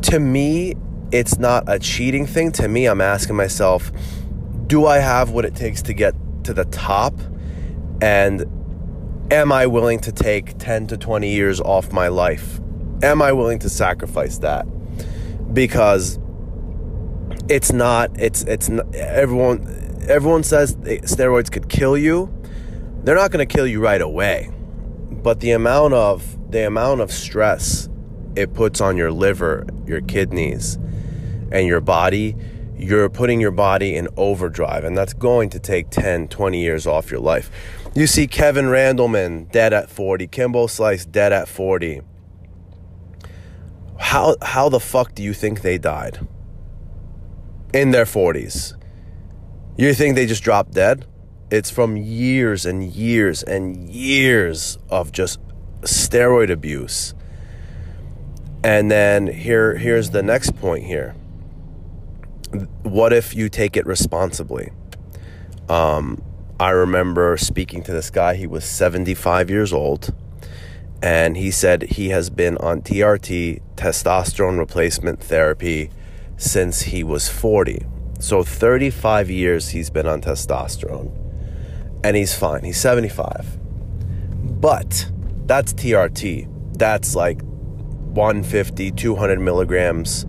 To 0.03 0.21
me, 0.21 0.75
it's 1.11 1.39
not 1.39 1.65
a 1.67 1.79
cheating 1.79 2.27
thing. 2.27 2.53
To 2.53 2.69
me, 2.69 2.85
I'm 2.85 3.01
asking 3.01 3.37
myself, 3.37 3.91
do 4.67 4.85
I 4.85 4.99
have 4.99 5.31
what 5.31 5.47
it 5.47 5.55
takes 5.55 5.81
to 5.83 5.95
get 5.95 6.15
to 6.45 6.53
the 6.53 6.67
top? 6.67 7.15
And 8.03 8.45
am 9.31 9.53
I 9.53 9.67
willing 9.67 10.01
to 10.01 10.13
take 10.13 10.59
10 10.59 10.89
to 10.89 10.97
20 10.97 11.31
years 11.31 11.61
off 11.61 11.93
my 11.93 12.09
life? 12.09 12.61
Am 13.03 13.23
I 13.23 13.33
willing 13.33 13.59
to 13.61 13.69
sacrifice 13.69 14.39
that? 14.39 14.67
Because 15.53 16.19
it's 17.49 17.73
not 17.73 18.11
it's 18.21 18.43
it's 18.43 18.69
not, 18.69 18.95
everyone 18.95 20.05
everyone 20.09 20.43
says 20.43 20.75
steroids 20.77 21.51
could 21.51 21.69
kill 21.69 21.97
you. 21.97 22.33
They're 23.05 23.14
not 23.14 23.31
going 23.31 23.47
to 23.47 23.55
kill 23.55 23.67
you 23.67 23.81
right 23.81 24.01
away. 24.01 24.51
But 25.11 25.41
the 25.41 25.53
amount 25.53 25.95
of 25.95 26.51
the 26.51 26.67
amount 26.67 27.01
of 27.01 27.12
stress 27.12 27.88
it 28.37 28.55
puts 28.55 28.81
on 28.81 28.97
your 28.97 29.11
liver, 29.11 29.67
your 29.87 30.01
kidneys, 30.01 30.77
and 31.51 31.67
your 31.67 31.81
body, 31.81 32.37
you're 32.77 33.09
putting 33.09 33.41
your 33.41 33.51
body 33.51 33.97
in 33.97 34.09
overdrive 34.17 34.85
and 34.85 34.97
that's 34.97 35.12
going 35.12 35.51
to 35.51 35.59
take 35.59 35.91
10, 35.91 36.29
20 36.29 36.61
years 36.61 36.87
off 36.87 37.11
your 37.11 37.21
life. 37.21 37.51
You 37.94 38.07
see 38.07 38.27
Kevin 38.27 38.66
Randleman 38.66 39.51
dead 39.51 39.72
at 39.72 39.90
40, 39.90 40.27
Kimbo 40.29 40.66
Slice 40.66 41.05
dead 41.05 41.33
at 41.33 41.48
40. 41.48 42.03
How 43.98 44.37
how 44.40 44.68
the 44.68 44.81
fuck 44.81 45.14
do 45.14 45.22
you 45.22 45.35
think 45.35 45.62
they 45.62 45.79
died? 45.79 46.27
In 47.74 47.90
their 47.90 48.05
40s. 48.05 48.74
You 49.77 49.92
think 49.94 50.14
they 50.14 50.27
just 50.27 50.42
dropped 50.42 50.72
dead? 50.72 51.07
It's 51.51 51.70
from 51.70 51.96
years 51.96 52.66
and 52.66 52.85
years 52.85 53.42
and 53.42 53.88
years 53.88 54.79
of 54.90 55.12
just 55.12 55.40
steroid 55.83 56.51
abuse. 56.51 57.14
And 58.62 58.90
then 58.90 59.27
here 59.27 59.77
here's 59.77 60.11
the 60.11 60.22
next 60.22 60.57
point 60.57 60.85
here. 60.85 61.14
What 62.83 63.12
if 63.12 63.35
you 63.35 63.48
take 63.48 63.77
it 63.77 63.87
responsibly? 63.87 64.70
Um, 65.68 66.22
I 66.61 66.71
remember 66.71 67.37
speaking 67.37 67.85
to 67.85 67.92
this 67.92 68.11
guy. 68.11 68.35
He 68.35 68.49
was 68.49 68.64
75 68.64 69.49
years 69.49 69.73
old, 69.73 70.12
and 71.01 71.37
he 71.37 71.53
said 71.53 71.85
he 71.85 72.09
has 72.09 72.31
been 72.31 72.57
on 72.57 72.83
TRT, 72.83 73.62
testosterone 73.77 74.59
replacement 74.59 75.23
therapy, 75.23 75.90
since 76.37 76.83
he 76.83 77.05
was 77.05 77.29
40. 77.29 77.87
So 78.18 78.42
35 78.42 79.31
years 79.31 79.68
he's 79.68 79.88
been 79.88 80.09
on 80.09 80.21
testosterone, 80.21 81.12
and 82.03 82.16
he's 82.16 82.35
fine. 82.35 82.64
He's 82.64 82.81
75. 82.81 83.57
But 84.61 85.12
that's 85.47 85.73
TRT. 85.73 86.77
That's 86.77 87.14
like 87.14 87.40
150, 87.42 88.90
200 88.90 89.40
milligrams 89.40 90.27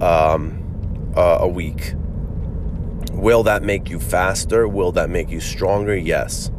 um, 0.00 1.12
uh, 1.14 1.38
a 1.40 1.48
week 1.48 1.92
Will 3.18 3.42
that 3.42 3.64
make 3.64 3.90
you 3.90 3.98
faster? 3.98 4.68
Will 4.68 4.92
that 4.92 5.10
make 5.10 5.28
you 5.28 5.40
stronger? 5.40 5.96
Yes. 5.96 6.52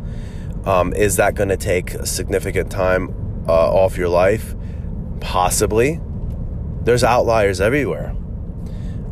Um, 0.66 0.94
is 0.94 1.16
that 1.16 1.34
going 1.34 1.48
to 1.48 1.58
take 1.58 1.94
a 1.94 2.06
significant 2.06 2.70
time 2.70 3.10
uh, 3.48 3.74
off 3.74 3.98
your 3.98 4.10
life? 4.10 4.56
Possibly. 5.22 6.02
There's 6.82 7.02
outliers 7.02 7.62
everywhere. 7.62 8.14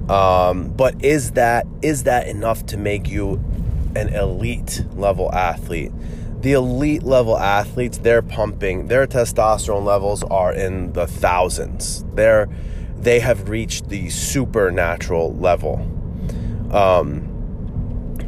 Um, 0.10 0.68
but 0.70 1.04
is 1.04 1.32
that 1.32 1.66
is 1.82 2.04
that 2.04 2.28
enough 2.28 2.66
to 2.68 2.78
make 2.78 3.08
you 3.08 3.42
an 3.96 4.10
elite 4.10 4.84
level 4.96 5.34
athlete? 5.34 5.94
The 6.42 6.52
elite 6.52 7.04
level 7.04 7.38
athletes, 7.38 7.98
they're 7.98 8.22
pumping, 8.22 8.88
their 8.88 9.08
testosterone 9.08 9.86
levels 9.86 10.22
are 10.24 10.54
in 10.54 10.92
the 10.92 11.08
thousands. 11.08 12.04
They're 12.14 12.50
they 12.98 13.22
have 13.22 13.48
reached 13.48 13.88
the 13.88 14.10
supernatural 14.10 15.34
level. 15.38 15.76
Um, 16.72 17.37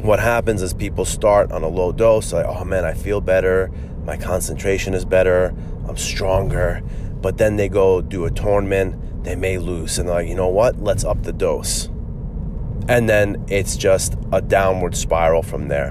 what 0.02 0.18
happens 0.18 0.62
is 0.62 0.72
people 0.72 1.04
start 1.04 1.52
on 1.52 1.62
a 1.62 1.68
low 1.68 1.92
dose, 1.92 2.32
like, 2.32 2.46
oh 2.46 2.64
man, 2.64 2.84
I 2.84 2.94
feel 2.94 3.20
better, 3.20 3.70
my 4.04 4.16
concentration 4.16 4.94
is 4.94 5.04
better, 5.04 5.54
I'm 5.86 5.96
stronger. 5.96 6.82
But 7.20 7.36
then 7.36 7.56
they 7.56 7.68
go 7.68 8.00
do 8.00 8.24
a 8.24 8.30
tournament, 8.30 9.24
they 9.24 9.36
may 9.36 9.58
lose, 9.58 9.98
and 9.98 10.08
they're 10.08 10.16
like, 10.16 10.28
you 10.28 10.34
know 10.34 10.48
what, 10.48 10.82
let's 10.82 11.04
up 11.04 11.22
the 11.22 11.32
dose. 11.32 11.90
And 12.88 13.08
then 13.08 13.44
it's 13.48 13.76
just 13.76 14.16
a 14.32 14.40
downward 14.40 14.96
spiral 14.96 15.42
from 15.42 15.68
there. 15.68 15.90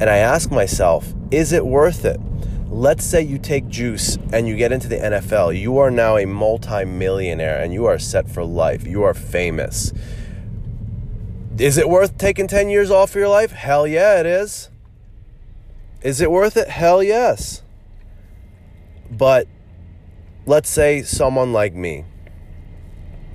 And 0.00 0.10
I 0.10 0.18
ask 0.18 0.50
myself, 0.50 1.14
is 1.30 1.52
it 1.52 1.64
worth 1.64 2.04
it? 2.04 2.20
Let's 2.68 3.04
say 3.04 3.22
you 3.22 3.38
take 3.38 3.68
juice 3.68 4.18
and 4.32 4.46
you 4.46 4.56
get 4.56 4.72
into 4.72 4.88
the 4.88 4.96
NFL. 4.96 5.58
You 5.58 5.78
are 5.78 5.90
now 5.90 6.16
a 6.16 6.26
multimillionaire 6.26 7.60
and 7.62 7.72
you 7.72 7.86
are 7.86 7.98
set 7.98 8.30
for 8.30 8.44
life. 8.44 8.86
You 8.86 9.02
are 9.04 9.14
famous 9.14 9.92
is 11.58 11.76
it 11.76 11.88
worth 11.88 12.16
taking 12.16 12.46
10 12.46 12.70
years 12.70 12.90
off 12.90 13.10
of 13.10 13.16
your 13.16 13.28
life? 13.28 13.52
Hell 13.52 13.86
yeah, 13.86 14.20
it 14.20 14.26
is. 14.26 14.70
Is 16.02 16.20
it 16.20 16.30
worth 16.30 16.56
it? 16.56 16.68
Hell 16.68 17.02
yes. 17.02 17.62
But 19.10 19.46
let's 20.46 20.68
say 20.68 21.02
someone 21.02 21.52
like 21.52 21.74
me, 21.74 22.04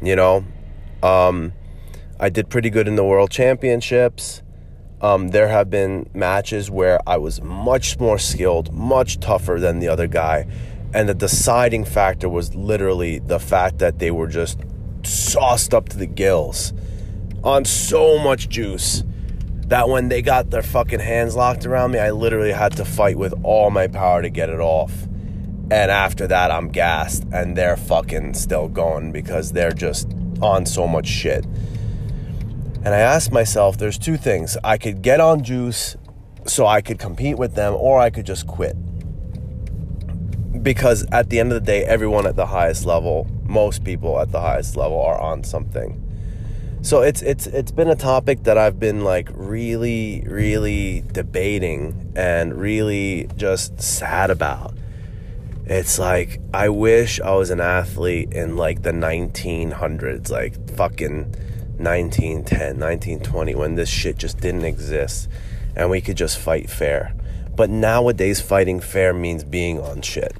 you 0.02 0.16
know, 0.16 0.46
um, 1.04 1.54
I 2.20 2.30
did 2.30 2.50
pretty 2.50 2.70
good 2.70 2.88
in 2.88 2.96
the 2.96 3.04
world 3.04 3.30
championships. 3.30 4.42
Um, 5.00 5.30
there 5.30 5.48
have 5.48 5.70
been 5.70 6.10
matches 6.16 6.72
where 6.72 7.00
I 7.08 7.18
was 7.18 7.42
much 7.42 8.00
more 8.00 8.18
skilled, 8.18 8.74
much 8.74 9.20
tougher 9.20 9.60
than 9.60 9.80
the 9.80 9.88
other 9.88 10.08
guy. 10.08 10.48
And 10.94 11.08
the 11.08 11.14
deciding 11.14 11.86
factor 11.86 12.28
was 12.28 12.56
literally 12.56 13.20
the 13.20 13.40
fact 13.40 13.78
that 13.78 14.00
they 14.00 14.10
were 14.10 14.28
just 14.28 14.60
sauced 15.04 15.74
up 15.74 15.90
to 15.90 15.98
the 15.98 16.08
gills 16.08 16.74
on 17.44 17.66
so 17.66 18.18
much 18.18 18.50
juice 18.50 19.04
that 19.68 19.90
when 19.90 20.10
they 20.10 20.22
got 20.22 20.50
their 20.50 20.64
fucking 20.64 21.00
hands 21.00 21.36
locked 21.36 21.66
around 21.66 21.92
me, 21.92 22.00
I 22.00 22.12
literally 22.12 22.54
had 22.54 22.76
to 22.78 22.86
fight 22.86 23.18
with 23.18 23.34
all 23.44 23.70
my 23.70 23.88
power 23.88 24.22
to 24.22 24.30
get 24.30 24.50
it 24.50 24.60
off. 24.60 25.04
And 25.70 25.92
after 25.92 26.28
that, 26.28 26.52
I'm 26.52 26.70
gassed 26.70 27.26
and 27.34 27.58
they're 27.58 27.76
fucking 27.76 28.34
still 28.36 28.70
going 28.70 29.12
because 29.12 29.52
they're 29.52 29.74
just 29.74 30.10
on 30.42 30.66
so 30.66 30.88
much 30.88 31.08
shit. 31.08 31.46
And 31.46 32.90
I 32.90 33.00
asked 33.00 33.34
myself, 33.34 33.78
there's 33.78 33.98
two 33.98 34.16
things. 34.16 34.58
I 34.64 34.78
could 34.78 35.02
get 35.02 35.20
on 35.20 35.44
juice 35.44 35.98
so 36.46 36.66
I 36.66 36.80
could 36.80 37.00
compete 37.00 37.38
with 37.38 37.56
them, 37.56 37.74
or 37.74 38.00
I 38.00 38.10
could 38.10 38.26
just 38.26 38.48
quit. 38.48 38.78
Because 40.64 41.06
at 41.12 41.30
the 41.30 41.42
end 41.42 41.52
of 41.52 41.56
the 41.56 41.66
day, 41.66 41.84
everyone 41.84 42.26
at 42.26 42.38
the 42.38 42.46
highest 42.46 42.86
level, 42.86 43.28
most 43.44 43.84
people 43.84 44.18
at 44.22 44.32
the 44.32 44.40
highest 44.40 44.78
level 44.78 45.02
are 45.02 45.20
on 45.20 45.44
something. 45.44 46.07
So 46.82 47.02
it's 47.02 47.22
it's 47.22 47.48
it's 47.48 47.72
been 47.72 47.90
a 47.90 47.96
topic 47.96 48.44
that 48.44 48.58
I've 48.58 48.80
been 48.80 49.04
like 49.04 49.30
really 49.34 50.24
really 50.26 51.04
debating 51.12 52.14
and 52.16 52.54
really 52.54 53.30
just 53.36 53.82
sad 53.82 54.30
about. 54.30 54.74
It's 55.66 56.00
like 56.00 56.40
I 56.54 56.70
wish 56.70 57.20
I 57.20 57.36
was 57.36 57.50
an 57.50 57.60
athlete 57.60 58.32
in 58.32 58.56
like 58.56 58.84
the 58.84 58.92
1900s, 58.92 60.30
like 60.30 60.76
fucking 60.78 61.34
1910, 61.78 62.80
1920 62.80 63.56
when 63.56 63.76
this 63.76 63.90
shit 63.90 64.18
just 64.18 64.40
didn't 64.40 64.64
exist 64.64 65.28
and 65.76 65.90
we 65.90 66.02
could 66.02 66.18
just 66.18 66.40
fight 66.40 66.70
fair. 66.70 67.14
But 67.56 67.70
nowadays 67.70 68.42
fighting 68.42 68.80
fair 68.80 69.14
means 69.14 69.44
being 69.44 69.80
on 69.80 70.02
shit. 70.02 70.36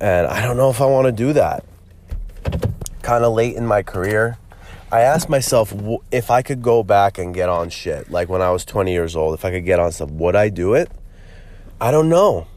And 0.00 0.26
I 0.26 0.40
don't 0.42 0.56
know 0.56 0.70
if 0.70 0.80
I 0.80 0.86
want 0.86 1.06
to 1.06 1.12
do 1.12 1.32
that. 1.34 1.64
Kind 3.02 3.24
of 3.24 3.34
late 3.34 3.56
in 3.56 3.66
my 3.66 3.82
career, 3.82 4.38
I 4.92 5.02
asked 5.02 5.28
myself 5.28 5.72
if 6.10 6.32
I 6.32 6.42
could 6.42 6.62
go 6.62 6.82
back 6.82 7.16
and 7.16 7.32
get 7.32 7.48
on 7.48 7.70
shit, 7.70 8.10
like 8.10 8.28
when 8.28 8.42
I 8.42 8.50
was 8.50 8.64
20 8.64 8.90
years 8.90 9.14
old, 9.14 9.34
if 9.34 9.44
I 9.44 9.52
could 9.52 9.64
get 9.64 9.78
on 9.78 9.92
stuff, 9.92 10.10
would 10.10 10.34
I 10.34 10.48
do 10.48 10.74
it? 10.74 10.90
I 11.80 11.92
don't 11.92 12.08
know. 12.08 12.48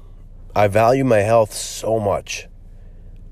I 0.55 0.67
value 0.67 1.03
my 1.03 1.19
health 1.19 1.53
so 1.53 1.99
much, 1.99 2.47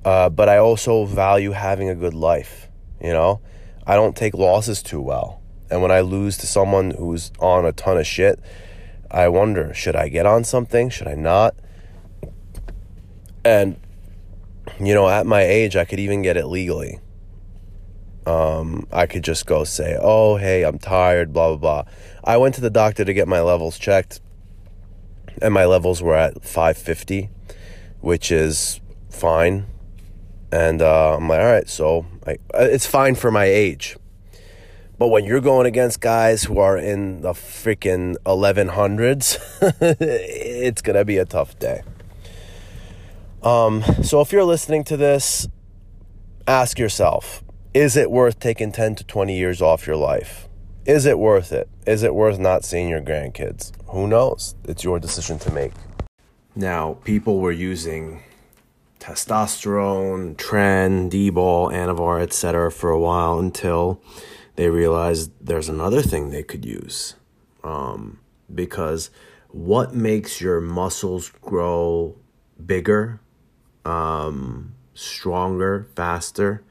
uh, 0.05 0.29
but 0.29 0.49
I 0.49 0.57
also 0.57 1.05
value 1.05 1.51
having 1.51 1.89
a 1.89 1.95
good 1.95 2.13
life. 2.13 2.69
You 3.01 3.11
know, 3.11 3.41
I 3.87 3.95
don't 3.95 4.15
take 4.15 4.35
losses 4.35 4.83
too 4.83 5.01
well. 5.01 5.41
And 5.71 5.81
when 5.81 5.91
I 5.91 6.01
lose 6.01 6.37
to 6.37 6.47
someone 6.47 6.91
who's 6.91 7.31
on 7.39 7.65
a 7.65 7.71
ton 7.71 7.97
of 7.97 8.05
shit, 8.05 8.39
I 9.09 9.29
wonder 9.29 9.73
should 9.73 9.95
I 9.95 10.09
get 10.09 10.27
on 10.27 10.43
something? 10.43 10.91
Should 10.91 11.07
I 11.07 11.15
not? 11.15 11.55
And, 13.43 13.79
you 14.79 14.93
know, 14.93 15.09
at 15.09 15.25
my 15.25 15.41
age, 15.41 15.75
I 15.75 15.85
could 15.85 15.99
even 15.99 16.21
get 16.21 16.37
it 16.37 16.45
legally 16.45 16.99
um, 18.25 18.87
I 18.91 19.07
could 19.07 19.23
just 19.23 19.45
go 19.45 19.63
say, 19.63 19.97
oh, 19.99 20.37
hey, 20.37 20.63
I'm 20.63 20.77
tired, 20.77 21.33
blah, 21.33 21.55
blah, 21.55 21.83
blah. 21.83 21.91
I 22.23 22.37
went 22.37 22.55
to 22.55 22.61
the 22.61 22.69
doctor 22.69 23.03
to 23.03 23.13
get 23.13 23.27
my 23.27 23.41
levels 23.41 23.79
checked, 23.79 24.21
and 25.41 25.53
my 25.53 25.65
levels 25.65 26.01
were 26.01 26.15
at 26.15 26.43
550, 26.43 27.29
which 27.99 28.31
is 28.31 28.79
fine. 29.09 29.65
And 30.51 30.81
uh, 30.81 31.15
I'm 31.15 31.27
like, 31.27 31.39
all 31.39 31.45
right, 31.45 31.69
so 31.69 32.05
I, 32.27 32.33
uh, 32.53 32.67
it's 32.69 32.85
fine 32.85 33.15
for 33.15 33.31
my 33.31 33.45
age. 33.45 33.97
But 34.99 35.07
when 35.07 35.25
you're 35.25 35.41
going 35.41 35.65
against 35.65 35.99
guys 35.99 36.43
who 36.43 36.59
are 36.59 36.77
in 36.77 37.21
the 37.21 37.31
freaking 37.31 38.17
1100s, 38.25 39.39
it's 39.81 40.81
going 40.83 40.95
to 40.95 41.05
be 41.05 41.17
a 41.17 41.25
tough 41.25 41.57
day. 41.57 41.81
Um, 43.41 43.81
so 44.03 44.21
if 44.21 44.31
you're 44.31 44.43
listening 44.43 44.83
to 44.83 44.97
this, 44.97 45.47
ask 46.45 46.77
yourself 46.77 47.43
is 47.73 47.95
it 47.95 48.11
worth 48.11 48.39
taking 48.39 48.71
10 48.71 48.95
to 48.95 49.03
20 49.05 49.37
years 49.37 49.61
off 49.61 49.87
your 49.87 49.95
life? 49.95 50.47
Is 50.85 51.05
it 51.05 51.17
worth 51.17 51.53
it? 51.53 51.69
Is 51.87 52.03
it 52.03 52.13
worth 52.13 52.37
not 52.37 52.65
seeing 52.65 52.89
your 52.89 53.01
grandkids? 53.01 53.71
Who 53.87 54.07
knows? 54.07 54.55
It's 54.65 54.83
your 54.83 54.99
decision 54.99 55.39
to 55.39 55.51
make. 55.53 55.71
Now, 56.53 56.97
people 57.05 57.39
were 57.39 57.51
using 57.51 58.23
testosterone, 58.99 60.35
tren, 60.35 61.09
D-bol, 61.09 61.69
anavar, 61.69 62.21
etc. 62.21 62.71
for 62.71 62.89
a 62.89 62.99
while 62.99 63.39
until 63.39 64.01
they 64.57 64.69
realized 64.69 65.31
there's 65.39 65.69
another 65.69 66.01
thing 66.01 66.29
they 66.29 66.43
could 66.43 66.65
use. 66.65 67.15
Um, 67.63 68.19
because 68.53 69.11
what 69.47 69.95
makes 69.95 70.41
your 70.41 70.59
muscles 70.59 71.29
grow 71.41 72.17
bigger, 72.63 73.21
um, 73.85 74.73
stronger, 74.93 75.87
faster 75.95 76.65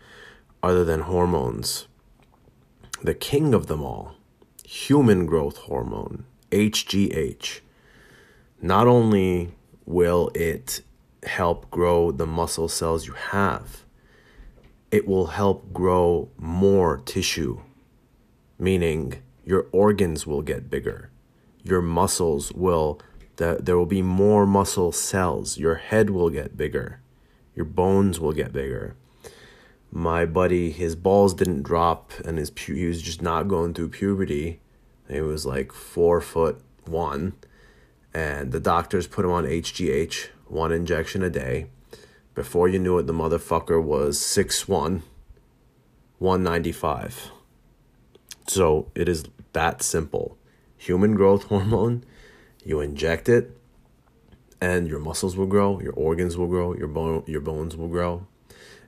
other 0.63 0.85
than 0.85 1.01
hormones. 1.01 1.87
The 3.03 3.15
king 3.15 3.55
of 3.55 3.67
them 3.67 3.83
all, 3.83 4.15
human 4.65 5.27
growth 5.27 5.57
hormone, 5.59 6.25
HGH. 6.51 7.61
Not 8.61 8.87
only 8.87 9.55
will 9.87 10.31
it 10.35 10.83
help 11.23 11.71
grow 11.71 12.11
the 12.11 12.27
muscle 12.27 12.69
cells 12.69 13.07
you 13.07 13.15
have, 13.15 13.85
it 14.91 15.07
will 15.07 15.29
help 15.29 15.73
grow 15.73 16.29
more 16.37 16.99
tissue, 16.99 17.61
meaning 18.59 19.23
your 19.45 19.67
organs 19.73 20.27
will 20.27 20.43
get 20.43 20.69
bigger. 20.69 21.11
Your 21.63 21.81
muscles 21.81 22.53
will, 22.53 23.01
there 23.37 23.79
will 23.79 23.87
be 23.87 24.03
more 24.03 24.47
muscle 24.47 24.93
cells. 24.93 25.57
Your 25.57 25.77
head 25.77 26.11
will 26.11 26.29
get 26.29 26.57
bigger. 26.57 27.01
Your 27.55 27.65
bones 27.65 28.21
will 28.21 28.33
get 28.33 28.53
bigger 28.53 28.97
my 29.93 30.25
buddy, 30.25 30.71
his 30.71 30.95
balls 30.95 31.35
didn't 31.35 31.63
drop, 31.63 32.13
and 32.25 32.39
his 32.39 32.51
pu- 32.51 32.75
he 32.75 32.87
was 32.87 33.03
just 33.03 33.23
not 33.23 33.49
going 33.49 33.75
through 33.75 33.89
puberty. 33.89 34.61
He 35.09 35.21
was 35.21 35.45
like 35.45 35.73
four 35.73 36.21
foot 36.21 36.63
one, 36.87 37.35
and 38.15 38.53
the 38.53 38.61
doctors 38.61 39.07
put 39.09 39.25
him 39.25 39.33
on 39.33 39.45
HGH, 39.45 40.29
one 40.47 40.71
injection 40.71 41.23
a 41.23 41.31
day. 41.31 41.67
Before 42.35 42.69
you 42.69 42.79
knew 42.79 42.99
it, 42.99 43.07
the 43.07 43.13
motherfucker 43.13 43.83
was 43.83 44.19
6'1, 44.19 45.03
195. 46.19 47.33
So 48.47 48.91
it 48.95 49.09
is 49.09 49.25
that 49.53 49.83
simple. 49.83 50.39
Human 50.77 51.15
growth 51.15 51.45
hormone, 51.49 52.05
you 52.65 52.81
inject 52.81 53.29
it, 53.29 53.57
and 54.61 54.87
your 54.87 55.01
muscles 55.01 55.37
will 55.37 55.47
grow, 55.47 55.81
your 55.81 55.95
organs 55.95 56.37
will 56.37 56.47
grow, 56.47 56.75
your 56.75 56.89
bone, 56.89 57.25
your 57.27 57.41
bones 57.41 57.77
will 57.77 57.89
grow. 57.89 58.27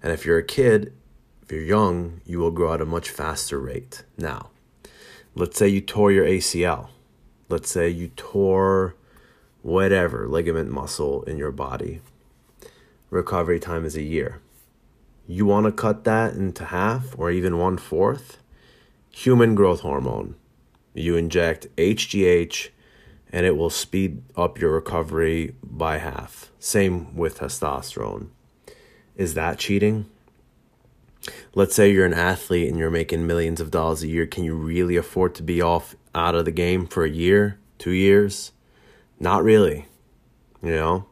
And 0.03 0.13
if 0.13 0.27
you're 0.27 0.39
a 0.39 0.45
kid, 0.45 0.93
if 1.43 1.53
you're 1.53 1.63
young, 1.63 2.21
you 2.27 2.39
will 2.41 2.51
grow 2.51 2.75
at 2.75 2.81
a 2.81 2.87
much 2.87 3.09
faster 3.09 3.61
rate. 3.61 4.05
Now, 4.19 4.51
let's 5.35 5.57
say 5.57 5.69
you 5.69 5.81
tore 5.81 6.11
your 6.11 6.27
ACL. 6.27 6.89
Let's 7.49 7.71
say 7.71 7.89
you 7.89 8.09
tore 8.09 8.97
whatever 9.63 10.27
ligament 10.27 10.71
muscle 10.71 11.23
in 11.25 11.37
your 11.37 11.53
body. 11.53 12.01
Recovery 13.11 13.61
time 13.61 13.85
is 13.85 13.97
a 13.97 14.03
year. 14.03 14.41
You 15.27 15.47
want 15.47 15.67
to 15.67 15.73
cut 15.73 16.05
that 16.05 16.35
into 16.35 16.67
half 16.67 17.15
or 17.17 17.31
even 17.31 17.59
one 17.59 17.79
fourth? 17.79 18.39
Human 19.11 19.55
growth 19.55 19.81
hormone. 19.81 20.35
You 20.95 21.17
inject 21.17 21.69
HGH 21.77 22.71
and 23.31 23.47
it 23.47 23.57
will 23.57 23.71
speed 23.71 24.23
up 24.37 24.59
your 24.59 24.73
recovery 24.73 25.55
by 25.63 25.99
half. 25.99 26.51
Same 26.59 27.17
with 27.17 27.39
testosterone. 27.39 28.29
Is 29.17 29.35
that 29.35 29.59
cheating? 29.59 30.07
Let's 31.55 31.75
say 31.75 31.93
you're 31.93 32.07
an 32.07 32.15
athlete 32.15 32.69
and 32.69 32.79
you're 32.79 32.91
making 32.91 33.27
millions 33.27 33.61
of 33.61 33.71
dollars 33.71 34.03
a 34.03 34.09
year. 34.09 34.27
Can 34.27 34.45
you 34.45 34.55
really 34.55 34.97
afford 34.97 35.35
to 35.37 35.43
be 35.43 35.61
off 35.61 35.95
out 36.15 36.35
of 36.35 36.45
the 36.45 36.51
game 36.51 36.87
for 36.87 37.05
a 37.05 37.11
year, 37.11 37.59
two 37.79 37.93
years? 37.93 38.53
Not 39.21 39.45
really, 39.45 39.87
you 40.63 40.73
know? 40.73 41.07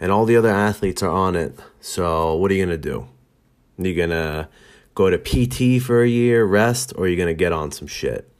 And 0.00 0.10
all 0.10 0.24
the 0.24 0.36
other 0.36 0.48
athletes 0.48 1.02
are 1.02 1.10
on 1.10 1.36
it. 1.36 1.58
So 1.80 2.34
what 2.36 2.50
are 2.50 2.54
you 2.54 2.64
going 2.64 2.80
to 2.80 2.90
do? 2.90 3.08
Are 3.78 3.86
you 3.86 3.94
going 3.94 4.10
to 4.10 4.48
go 4.94 5.10
to 5.10 5.18
PT 5.18 5.82
for 5.82 6.02
a 6.02 6.08
year, 6.08 6.44
rest, 6.44 6.92
or 6.96 7.04
are 7.04 7.08
you 7.08 7.16
going 7.16 7.28
to 7.28 7.34
get 7.34 7.52
on 7.52 7.72
some 7.72 7.86
shit? 7.88 8.30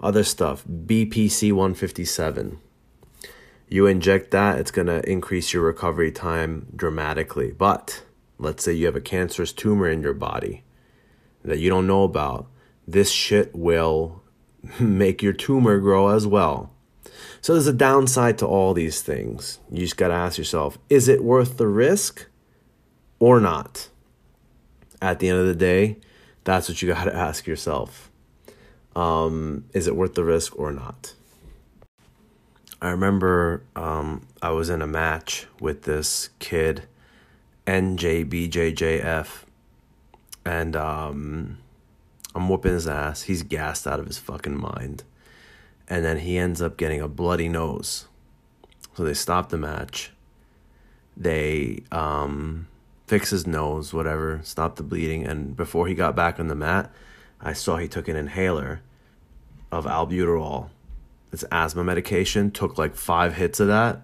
Other 0.00 0.24
stuff, 0.24 0.64
BPC 0.66 1.52
157. 1.52 2.58
You 3.68 3.86
inject 3.86 4.30
that, 4.32 4.58
it's 4.58 4.70
going 4.70 4.88
to 4.88 5.08
increase 5.08 5.52
your 5.52 5.62
recovery 5.62 6.10
time 6.10 6.66
dramatically. 6.74 7.52
But 7.52 8.02
let's 8.40 8.64
say 8.64 8.72
you 8.72 8.86
have 8.86 8.96
a 8.96 9.00
cancerous 9.00 9.52
tumor 9.52 9.88
in 9.88 10.02
your 10.02 10.14
body 10.14 10.64
that 11.44 11.58
you 11.58 11.68
don't 11.68 11.86
know 11.86 12.04
about, 12.04 12.46
this 12.86 13.10
shit 13.10 13.54
will 13.54 14.22
make 14.80 15.22
your 15.22 15.32
tumor 15.32 15.78
grow 15.78 16.08
as 16.08 16.26
well. 16.26 16.72
So 17.40 17.54
there's 17.54 17.66
a 17.66 17.72
downside 17.72 18.38
to 18.38 18.46
all 18.46 18.74
these 18.74 19.02
things. 19.02 19.58
You 19.70 19.80
just 19.80 19.96
got 19.96 20.08
to 20.08 20.14
ask 20.14 20.38
yourself 20.38 20.78
is 20.88 21.08
it 21.08 21.24
worth 21.24 21.56
the 21.56 21.68
risk 21.68 22.26
or 23.18 23.40
not? 23.40 23.88
At 25.02 25.18
the 25.18 25.28
end 25.28 25.38
of 25.38 25.46
the 25.46 25.54
day, 25.54 25.98
that's 26.44 26.68
what 26.68 26.82
you 26.82 26.88
got 26.88 27.04
to 27.04 27.14
ask 27.28 27.46
yourself. 27.46 28.10
Um, 28.96 29.64
is 29.72 29.86
it 29.86 29.96
worth 29.96 30.14
the 30.14 30.24
risk 30.24 30.58
or 30.58 30.72
not? 30.72 31.14
I 32.82 32.90
remember 32.90 33.62
um, 33.76 34.26
I 34.42 34.50
was 34.50 34.70
in 34.70 34.82
a 34.82 34.86
match 34.86 35.46
with 35.60 35.82
this 35.82 36.30
kid 36.38 36.84
NJBJJF. 37.70 39.44
And 40.44 40.74
um, 40.74 41.58
I'm 42.34 42.48
whooping 42.48 42.72
his 42.72 42.88
ass. 42.88 43.22
He's 43.22 43.44
gassed 43.44 43.86
out 43.86 44.00
of 44.00 44.06
his 44.06 44.18
fucking 44.18 44.58
mind. 44.58 45.04
And 45.88 46.04
then 46.04 46.18
he 46.18 46.36
ends 46.36 46.60
up 46.60 46.76
getting 46.76 47.00
a 47.00 47.06
bloody 47.06 47.48
nose. 47.48 48.06
So 48.96 49.04
they 49.04 49.14
stop 49.14 49.50
the 49.50 49.58
match. 49.58 50.10
They 51.16 51.84
um, 51.92 52.66
fix 53.06 53.30
his 53.30 53.46
nose, 53.46 53.92
whatever, 53.94 54.40
stop 54.42 54.74
the 54.76 54.82
bleeding. 54.82 55.24
And 55.24 55.56
before 55.56 55.86
he 55.86 55.94
got 55.94 56.16
back 56.16 56.40
on 56.40 56.48
the 56.48 56.54
mat, 56.56 56.90
I 57.40 57.52
saw 57.52 57.76
he 57.76 57.86
took 57.88 58.08
an 58.08 58.16
inhaler 58.16 58.82
of 59.70 59.84
albuterol. 59.84 60.70
It's 61.32 61.44
asthma 61.52 61.84
medication. 61.84 62.50
Took 62.50 62.78
like 62.78 62.96
five 62.96 63.34
hits 63.34 63.60
of 63.60 63.68
that. 63.68 64.02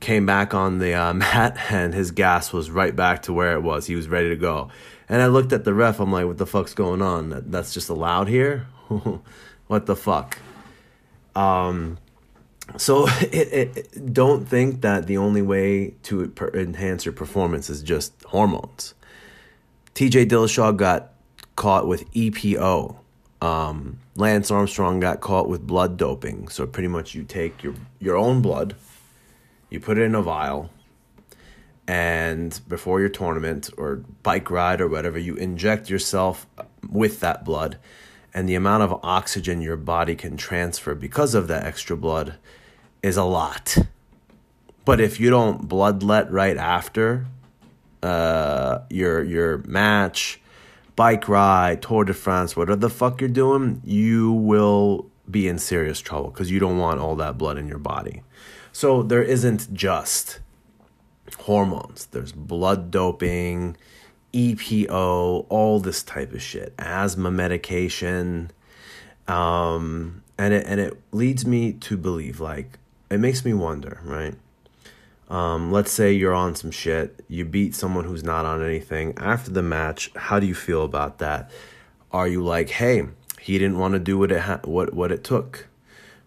Came 0.00 0.26
back 0.26 0.54
on 0.54 0.78
the 0.78 0.94
uh, 0.94 1.14
mat, 1.14 1.56
and 1.70 1.94
his 1.94 2.10
gas 2.10 2.52
was 2.52 2.70
right 2.70 2.94
back 2.94 3.22
to 3.22 3.32
where 3.32 3.54
it 3.54 3.62
was. 3.62 3.86
He 3.86 3.94
was 3.94 4.08
ready 4.08 4.28
to 4.28 4.36
go. 4.36 4.70
And 5.08 5.22
I 5.22 5.26
looked 5.26 5.52
at 5.52 5.64
the 5.64 5.74
ref. 5.74 6.00
I'm 6.00 6.12
like, 6.12 6.26
"What 6.26 6.38
the 6.38 6.46
fuck's 6.46 6.74
going 6.74 7.02
on? 7.02 7.44
That's 7.46 7.72
just 7.72 7.88
allowed 7.88 8.28
here? 8.28 8.66
what 9.68 9.86
the 9.86 9.96
fuck?" 9.96 10.38
Um, 11.34 11.98
so 12.76 13.06
it, 13.20 13.76
it, 13.76 14.12
don't 14.12 14.46
think 14.46 14.80
that 14.80 15.06
the 15.06 15.18
only 15.18 15.42
way 15.42 15.94
to 16.04 16.32
enhance 16.54 17.04
your 17.04 17.12
performance 17.12 17.70
is 17.70 17.82
just 17.82 18.12
hormones. 18.24 18.94
TJ 19.94 20.26
Dillashaw 20.28 20.76
got 20.76 21.12
caught 21.54 21.86
with 21.86 22.10
EPO. 22.12 22.96
Um, 23.40 23.98
Lance 24.16 24.50
Armstrong 24.50 24.98
got 25.00 25.20
caught 25.20 25.48
with 25.48 25.66
blood 25.66 25.96
doping. 25.96 26.48
So 26.48 26.66
pretty 26.66 26.88
much 26.88 27.14
you 27.14 27.22
take 27.22 27.62
your 27.62 27.74
your 28.00 28.16
own 28.16 28.42
blood, 28.42 28.74
you 29.70 29.80
put 29.80 29.98
it 29.98 30.02
in 30.02 30.14
a 30.14 30.22
vial, 30.22 30.70
and 31.88 32.60
before 32.68 33.00
your 33.00 33.08
tournament 33.08 33.70
or 33.76 33.96
bike 34.22 34.50
ride 34.50 34.80
or 34.80 34.88
whatever, 34.88 35.18
you 35.18 35.34
inject 35.36 35.88
yourself 35.88 36.46
with 36.88 37.20
that 37.20 37.44
blood 37.44 37.78
and 38.36 38.46
the 38.46 38.54
amount 38.54 38.82
of 38.82 39.00
oxygen 39.02 39.62
your 39.62 39.78
body 39.78 40.14
can 40.14 40.36
transfer 40.36 40.94
because 40.94 41.34
of 41.34 41.48
that 41.48 41.64
extra 41.64 41.96
blood 41.96 42.34
is 43.02 43.16
a 43.16 43.24
lot. 43.24 43.78
But 44.84 45.00
if 45.00 45.18
you 45.18 45.30
don't 45.30 45.66
bloodlet 45.66 46.30
right 46.30 46.58
after 46.58 47.24
uh, 48.02 48.80
your 48.90 49.24
your 49.24 49.58
match, 49.66 50.38
bike 50.96 51.26
ride, 51.28 51.80
Tour 51.80 52.04
de 52.04 52.12
France, 52.12 52.54
whatever 52.54 52.76
the 52.76 52.90
fuck 52.90 53.22
you're 53.22 53.30
doing, 53.30 53.80
you 53.84 54.32
will 54.32 55.06
be 55.30 55.48
in 55.48 55.58
serious 55.58 55.98
trouble 56.00 56.28
because 56.28 56.50
you 56.50 56.60
don't 56.60 56.76
want 56.76 57.00
all 57.00 57.16
that 57.16 57.38
blood 57.38 57.56
in 57.56 57.66
your 57.66 57.78
body. 57.78 58.22
So 58.76 59.02
there 59.02 59.22
isn't 59.22 59.72
just 59.72 60.40
hormones. 61.38 62.08
There's 62.10 62.32
blood 62.32 62.90
doping, 62.90 63.78
EPO, 64.34 65.46
all 65.48 65.80
this 65.80 66.02
type 66.02 66.34
of 66.34 66.42
shit, 66.42 66.74
asthma 66.78 67.30
medication, 67.30 68.50
um, 69.28 70.22
and 70.36 70.52
it 70.52 70.66
and 70.66 70.78
it 70.78 71.00
leads 71.10 71.46
me 71.46 71.72
to 71.72 71.96
believe 71.96 72.38
like 72.38 72.78
it 73.08 73.16
makes 73.16 73.46
me 73.46 73.54
wonder, 73.54 74.02
right? 74.04 74.34
Um, 75.30 75.72
let's 75.72 75.90
say 75.90 76.12
you're 76.12 76.34
on 76.34 76.54
some 76.54 76.70
shit, 76.70 77.24
you 77.28 77.46
beat 77.46 77.74
someone 77.74 78.04
who's 78.04 78.24
not 78.24 78.44
on 78.44 78.62
anything. 78.62 79.14
After 79.16 79.50
the 79.50 79.62
match, 79.62 80.10
how 80.16 80.38
do 80.38 80.46
you 80.46 80.54
feel 80.54 80.84
about 80.84 81.16
that? 81.16 81.50
Are 82.12 82.28
you 82.28 82.44
like, 82.44 82.68
hey, 82.68 83.04
he 83.40 83.56
didn't 83.56 83.78
want 83.78 83.94
to 83.94 84.00
do 84.00 84.18
what 84.18 84.30
it 84.30 84.40
ha- 84.40 84.60
what 84.64 84.92
what 84.92 85.10
it 85.10 85.24
took, 85.24 85.66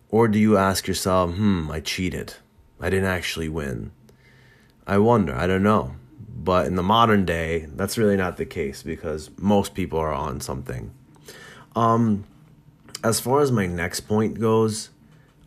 or 0.10 0.28
do 0.28 0.39
you 0.39 0.58
ask 0.58 0.88
yourself, 0.88 1.36
hmm, 1.36 1.69
I 1.72 1.80
cheated, 1.80 2.36
I 2.80 2.89
didn't 2.89 3.10
actually 3.10 3.50
win? 3.50 3.91
I 4.88 4.98
wonder. 4.98 5.36
I 5.36 5.45
don't 5.45 5.63
know. 5.63 5.95
But 6.19 6.65
in 6.65 6.76
the 6.76 6.84
modern 6.84 7.26
day, 7.26 7.67
that's 7.76 7.98
really 7.98 8.17
not 8.17 8.38
the 8.38 8.45
case 8.45 8.82
because 8.82 9.30
most 9.38 9.76
people 9.76 10.00
are 10.00 10.13
on 10.13 10.41
something. 10.41 10.91
Um, 11.76 12.26
as 13.04 13.19
far 13.19 13.41
as 13.41 13.52
my 13.52 13.67
next 13.67 14.02
point 14.02 14.39
goes, 14.39 14.89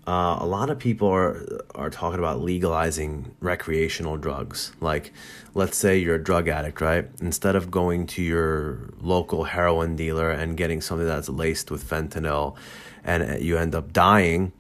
uh, 0.07 0.39
a 0.41 0.47
lot 0.47 0.71
of 0.71 0.79
people 0.79 1.09
are 1.09 1.65
are 1.75 1.91
talking 1.91 2.19
about 2.19 2.41
legalizing 2.41 3.35
recreational 3.41 4.17
drugs. 4.17 4.73
Like, 4.81 5.13
let's 5.55 5.77
say 5.77 5.99
you're 5.99 6.17
a 6.17 6.23
drug 6.23 6.49
addict, 6.49 6.81
right? 6.81 7.09
Instead 7.21 7.57
of 7.57 7.71
going 7.71 8.07
to 8.09 8.23
your 8.23 8.91
local 9.01 9.45
heroin 9.45 9.97
dealer 9.97 10.31
and 10.31 10.57
getting 10.57 10.81
something 10.81 11.07
that's 11.07 11.29
laced 11.29 11.71
with 11.71 11.89
fentanyl, 11.89 12.57
and 13.05 13.43
you 13.43 13.59
end 13.59 13.75
up 13.75 13.93
dying, 13.93 14.53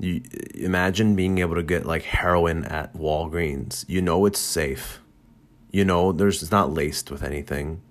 you 0.00 0.22
imagine 0.54 1.16
being 1.16 1.38
able 1.38 1.54
to 1.54 1.62
get 1.62 1.86
like 1.86 2.02
heroin 2.02 2.64
at 2.64 2.94
Walgreens. 2.94 3.84
You 3.88 4.02
know 4.02 4.26
it's 4.26 4.40
safe 4.40 5.00
you 5.70 5.84
know, 5.84 6.12
there's 6.12 6.42
it's 6.42 6.50
not 6.50 6.72
laced 6.72 7.10
with 7.10 7.22
anything. 7.22 7.82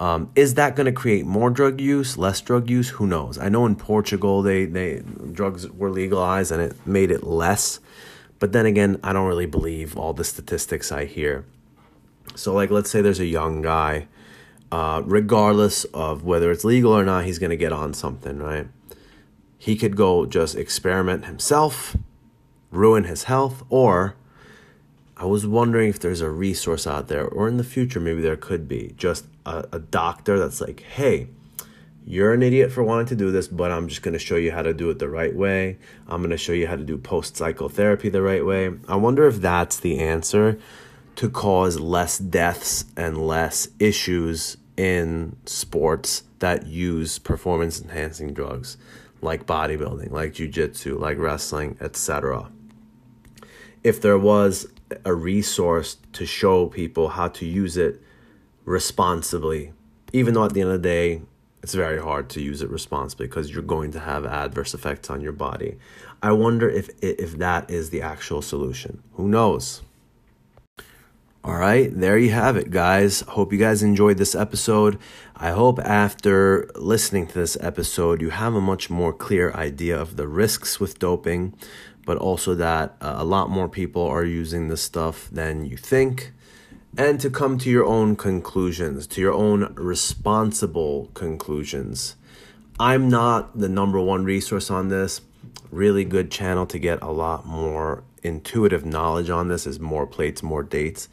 Um, 0.00 0.30
is 0.36 0.54
that 0.54 0.76
going 0.76 0.86
to 0.86 0.92
create 0.92 1.26
more 1.26 1.50
drug 1.50 1.80
use, 1.80 2.16
less 2.16 2.40
drug 2.40 2.70
use? 2.70 2.90
Who 2.90 3.06
knows? 3.06 3.36
I 3.36 3.48
know 3.48 3.66
in 3.66 3.74
Portugal 3.74 4.42
they 4.42 4.64
they 4.64 5.02
drugs 5.32 5.68
were 5.68 5.90
legalized 5.90 6.52
and 6.52 6.62
it 6.62 6.86
made 6.86 7.10
it 7.10 7.24
less, 7.24 7.80
but 8.38 8.52
then 8.52 8.64
again, 8.64 9.00
I 9.02 9.12
don't 9.12 9.26
really 9.26 9.46
believe 9.46 9.96
all 9.96 10.12
the 10.12 10.24
statistics 10.24 10.92
I 10.92 11.04
hear. 11.04 11.44
So, 12.34 12.54
like, 12.54 12.70
let's 12.70 12.90
say 12.90 13.00
there's 13.00 13.18
a 13.18 13.26
young 13.26 13.62
guy, 13.62 14.06
uh, 14.70 15.02
regardless 15.04 15.84
of 15.86 16.22
whether 16.22 16.52
it's 16.52 16.64
legal 16.64 16.92
or 16.92 17.04
not, 17.04 17.24
he's 17.24 17.40
going 17.40 17.50
to 17.50 17.56
get 17.56 17.72
on 17.72 17.94
something, 17.94 18.38
right? 18.38 18.68
He 19.58 19.74
could 19.74 19.96
go 19.96 20.24
just 20.24 20.54
experiment 20.54 21.24
himself, 21.24 21.96
ruin 22.70 23.04
his 23.04 23.24
health, 23.24 23.64
or 23.70 24.14
I 25.16 25.24
was 25.24 25.44
wondering 25.44 25.88
if 25.88 25.98
there's 25.98 26.20
a 26.20 26.30
resource 26.30 26.86
out 26.86 27.08
there, 27.08 27.26
or 27.26 27.48
in 27.48 27.56
the 27.56 27.64
future, 27.64 27.98
maybe 27.98 28.22
there 28.22 28.36
could 28.36 28.68
be 28.68 28.94
just 28.96 29.24
a, 29.48 29.68
a 29.72 29.78
doctor 29.78 30.38
that's 30.38 30.60
like, 30.60 30.80
hey, 30.80 31.28
you're 32.06 32.32
an 32.32 32.42
idiot 32.42 32.72
for 32.72 32.82
wanting 32.82 33.06
to 33.06 33.16
do 33.16 33.30
this, 33.30 33.48
but 33.48 33.70
I'm 33.70 33.88
just 33.88 34.02
going 34.02 34.12
to 34.12 34.18
show 34.18 34.36
you 34.36 34.52
how 34.52 34.62
to 34.62 34.72
do 34.72 34.88
it 34.90 34.98
the 34.98 35.08
right 35.08 35.34
way. 35.34 35.78
I'm 36.06 36.20
going 36.20 36.30
to 36.30 36.38
show 36.38 36.52
you 36.52 36.66
how 36.66 36.76
to 36.76 36.84
do 36.84 36.96
post 36.96 37.36
cycle 37.36 37.68
therapy 37.68 38.08
the 38.08 38.22
right 38.22 38.44
way. 38.44 38.72
I 38.86 38.96
wonder 38.96 39.26
if 39.26 39.36
that's 39.36 39.78
the 39.78 39.98
answer 39.98 40.58
to 41.16 41.28
cause 41.28 41.80
less 41.80 42.18
deaths 42.18 42.84
and 42.96 43.26
less 43.26 43.68
issues 43.78 44.56
in 44.76 45.36
sports 45.44 46.22
that 46.38 46.66
use 46.66 47.18
performance 47.18 47.80
enhancing 47.80 48.32
drugs 48.32 48.76
like 49.20 49.44
bodybuilding, 49.46 50.12
like 50.12 50.34
jiu-jitsu, 50.34 50.96
like 50.96 51.18
wrestling, 51.18 51.76
etc. 51.80 52.50
If 53.82 54.00
there 54.00 54.18
was 54.18 54.68
a 55.04 55.12
resource 55.12 55.96
to 56.12 56.24
show 56.24 56.66
people 56.66 57.08
how 57.08 57.28
to 57.28 57.44
use 57.44 57.76
it 57.76 58.00
responsibly. 58.68 59.72
Even 60.12 60.34
though 60.34 60.44
at 60.44 60.52
the 60.52 60.60
end 60.60 60.70
of 60.70 60.82
the 60.82 60.88
day, 60.88 61.22
it's 61.62 61.74
very 61.74 62.00
hard 62.00 62.28
to 62.30 62.40
use 62.40 62.62
it 62.62 62.70
responsibly 62.70 63.26
because 63.26 63.50
you're 63.50 63.62
going 63.62 63.90
to 63.92 64.00
have 64.00 64.24
adverse 64.24 64.74
effects 64.74 65.10
on 65.10 65.20
your 65.20 65.32
body. 65.32 65.76
I 66.22 66.32
wonder 66.32 66.68
if 66.68 66.90
if 67.02 67.38
that 67.38 67.70
is 67.70 67.90
the 67.90 68.02
actual 68.02 68.42
solution. 68.42 69.02
Who 69.14 69.28
knows? 69.28 69.82
All 71.44 71.56
right, 71.56 71.90
there 71.94 72.18
you 72.18 72.30
have 72.30 72.56
it, 72.56 72.70
guys. 72.70 73.22
Hope 73.22 73.52
you 73.52 73.58
guys 73.58 73.82
enjoyed 73.82 74.18
this 74.18 74.34
episode. 74.34 74.98
I 75.36 75.50
hope 75.50 75.78
after 75.78 76.68
listening 76.74 77.26
to 77.28 77.34
this 77.34 77.56
episode, 77.60 78.20
you 78.20 78.30
have 78.30 78.54
a 78.54 78.60
much 78.60 78.90
more 78.90 79.12
clear 79.12 79.52
idea 79.52 79.98
of 79.98 80.16
the 80.16 80.28
risks 80.28 80.78
with 80.80 80.98
doping, 80.98 81.54
but 82.04 82.18
also 82.18 82.54
that 82.56 82.96
uh, 83.00 83.14
a 83.18 83.24
lot 83.24 83.50
more 83.50 83.68
people 83.68 84.02
are 84.02 84.24
using 84.24 84.68
this 84.68 84.82
stuff 84.82 85.28
than 85.30 85.64
you 85.64 85.76
think, 85.76 86.32
and 86.96 87.20
to 87.20 87.30
come 87.30 87.58
to 87.58 87.70
your 87.70 87.84
own 87.84 88.16
conclusions, 88.16 89.06
to 89.08 89.20
your 89.20 89.32
own 89.32 89.72
responsible 89.74 91.10
conclusions. 91.14 92.16
I'm 92.80 93.08
not 93.08 93.58
the 93.58 93.68
number 93.68 94.00
one 94.00 94.24
resource 94.24 94.70
on 94.70 94.88
this. 94.88 95.20
Really 95.70 96.04
good 96.04 96.30
channel 96.30 96.66
to 96.66 96.78
get 96.78 97.02
a 97.02 97.10
lot 97.10 97.46
more 97.46 98.04
intuitive 98.22 98.84
knowledge 98.84 99.30
on 99.30 99.48
this 99.48 99.66
is 99.66 99.78
more 99.80 100.06
plates, 100.06 100.42
more 100.42 100.62
dates. 100.62 101.08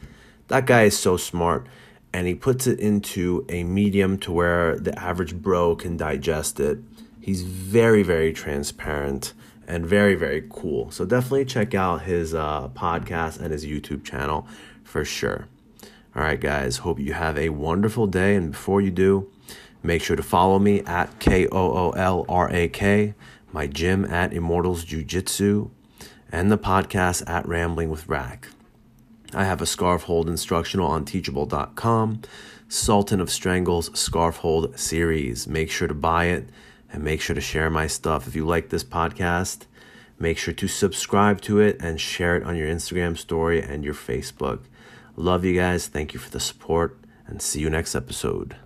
That 0.48 0.66
guy 0.66 0.84
is 0.84 0.98
so 0.98 1.16
smart 1.16 1.66
and 2.12 2.26
he 2.26 2.34
puts 2.34 2.66
it 2.66 2.80
into 2.80 3.44
a 3.48 3.64
medium 3.64 4.18
to 4.18 4.32
where 4.32 4.78
the 4.78 4.98
average 4.98 5.34
bro 5.34 5.76
can 5.76 5.96
digest 5.96 6.58
it. 6.60 6.78
He's 7.20 7.42
very, 7.42 8.02
very 8.02 8.32
transparent 8.32 9.34
and 9.66 9.84
very, 9.84 10.14
very 10.14 10.46
cool. 10.48 10.90
So 10.90 11.04
definitely 11.04 11.44
check 11.44 11.74
out 11.74 12.02
his 12.02 12.34
uh, 12.34 12.68
podcast 12.68 13.40
and 13.40 13.52
his 13.52 13.66
YouTube 13.66 14.04
channel 14.04 14.46
for 14.84 15.04
sure. 15.04 15.48
All 16.16 16.22
right, 16.22 16.40
guys, 16.40 16.78
hope 16.78 16.98
you 16.98 17.12
have 17.12 17.36
a 17.36 17.50
wonderful 17.50 18.06
day. 18.06 18.36
And 18.36 18.52
before 18.52 18.80
you 18.80 18.90
do, 18.90 19.30
make 19.82 20.00
sure 20.00 20.16
to 20.16 20.22
follow 20.22 20.58
me 20.58 20.80
at 20.80 21.18
K 21.18 21.46
O 21.48 21.50
O 21.52 21.90
L 21.90 22.24
R 22.26 22.50
A 22.50 22.68
K, 22.68 23.12
my 23.52 23.66
gym 23.66 24.06
at 24.06 24.32
Immortals 24.32 24.82
Jiu 24.82 25.04
Jitsu, 25.04 25.68
and 26.32 26.50
the 26.50 26.56
podcast 26.56 27.28
at 27.28 27.46
Rambling 27.46 27.90
with 27.90 28.08
Rack. 28.08 28.48
I 29.34 29.44
have 29.44 29.60
a 29.60 29.66
scarf 29.66 30.04
hold 30.04 30.26
instructional 30.26 30.86
on 30.86 31.04
teachable.com, 31.04 32.22
Sultan 32.66 33.20
of 33.20 33.30
Strangles 33.30 33.90
scarf 33.92 34.38
hold 34.38 34.78
series. 34.78 35.46
Make 35.46 35.70
sure 35.70 35.86
to 35.86 35.92
buy 35.92 36.26
it 36.26 36.48
and 36.90 37.04
make 37.04 37.20
sure 37.20 37.34
to 37.34 37.42
share 37.42 37.68
my 37.68 37.88
stuff. 37.88 38.26
If 38.26 38.34
you 38.34 38.46
like 38.46 38.70
this 38.70 38.84
podcast, 38.84 39.66
make 40.18 40.38
sure 40.38 40.54
to 40.54 40.66
subscribe 40.66 41.42
to 41.42 41.60
it 41.60 41.76
and 41.78 42.00
share 42.00 42.36
it 42.36 42.44
on 42.44 42.56
your 42.56 42.68
Instagram 42.68 43.18
story 43.18 43.60
and 43.60 43.84
your 43.84 43.92
Facebook. 43.92 44.60
Love 45.16 45.44
you 45.44 45.54
guys. 45.54 45.86
Thank 45.86 46.12
you 46.12 46.20
for 46.20 46.30
the 46.30 46.40
support 46.40 46.98
and 47.26 47.40
see 47.40 47.60
you 47.60 47.70
next 47.70 47.94
episode. 47.94 48.56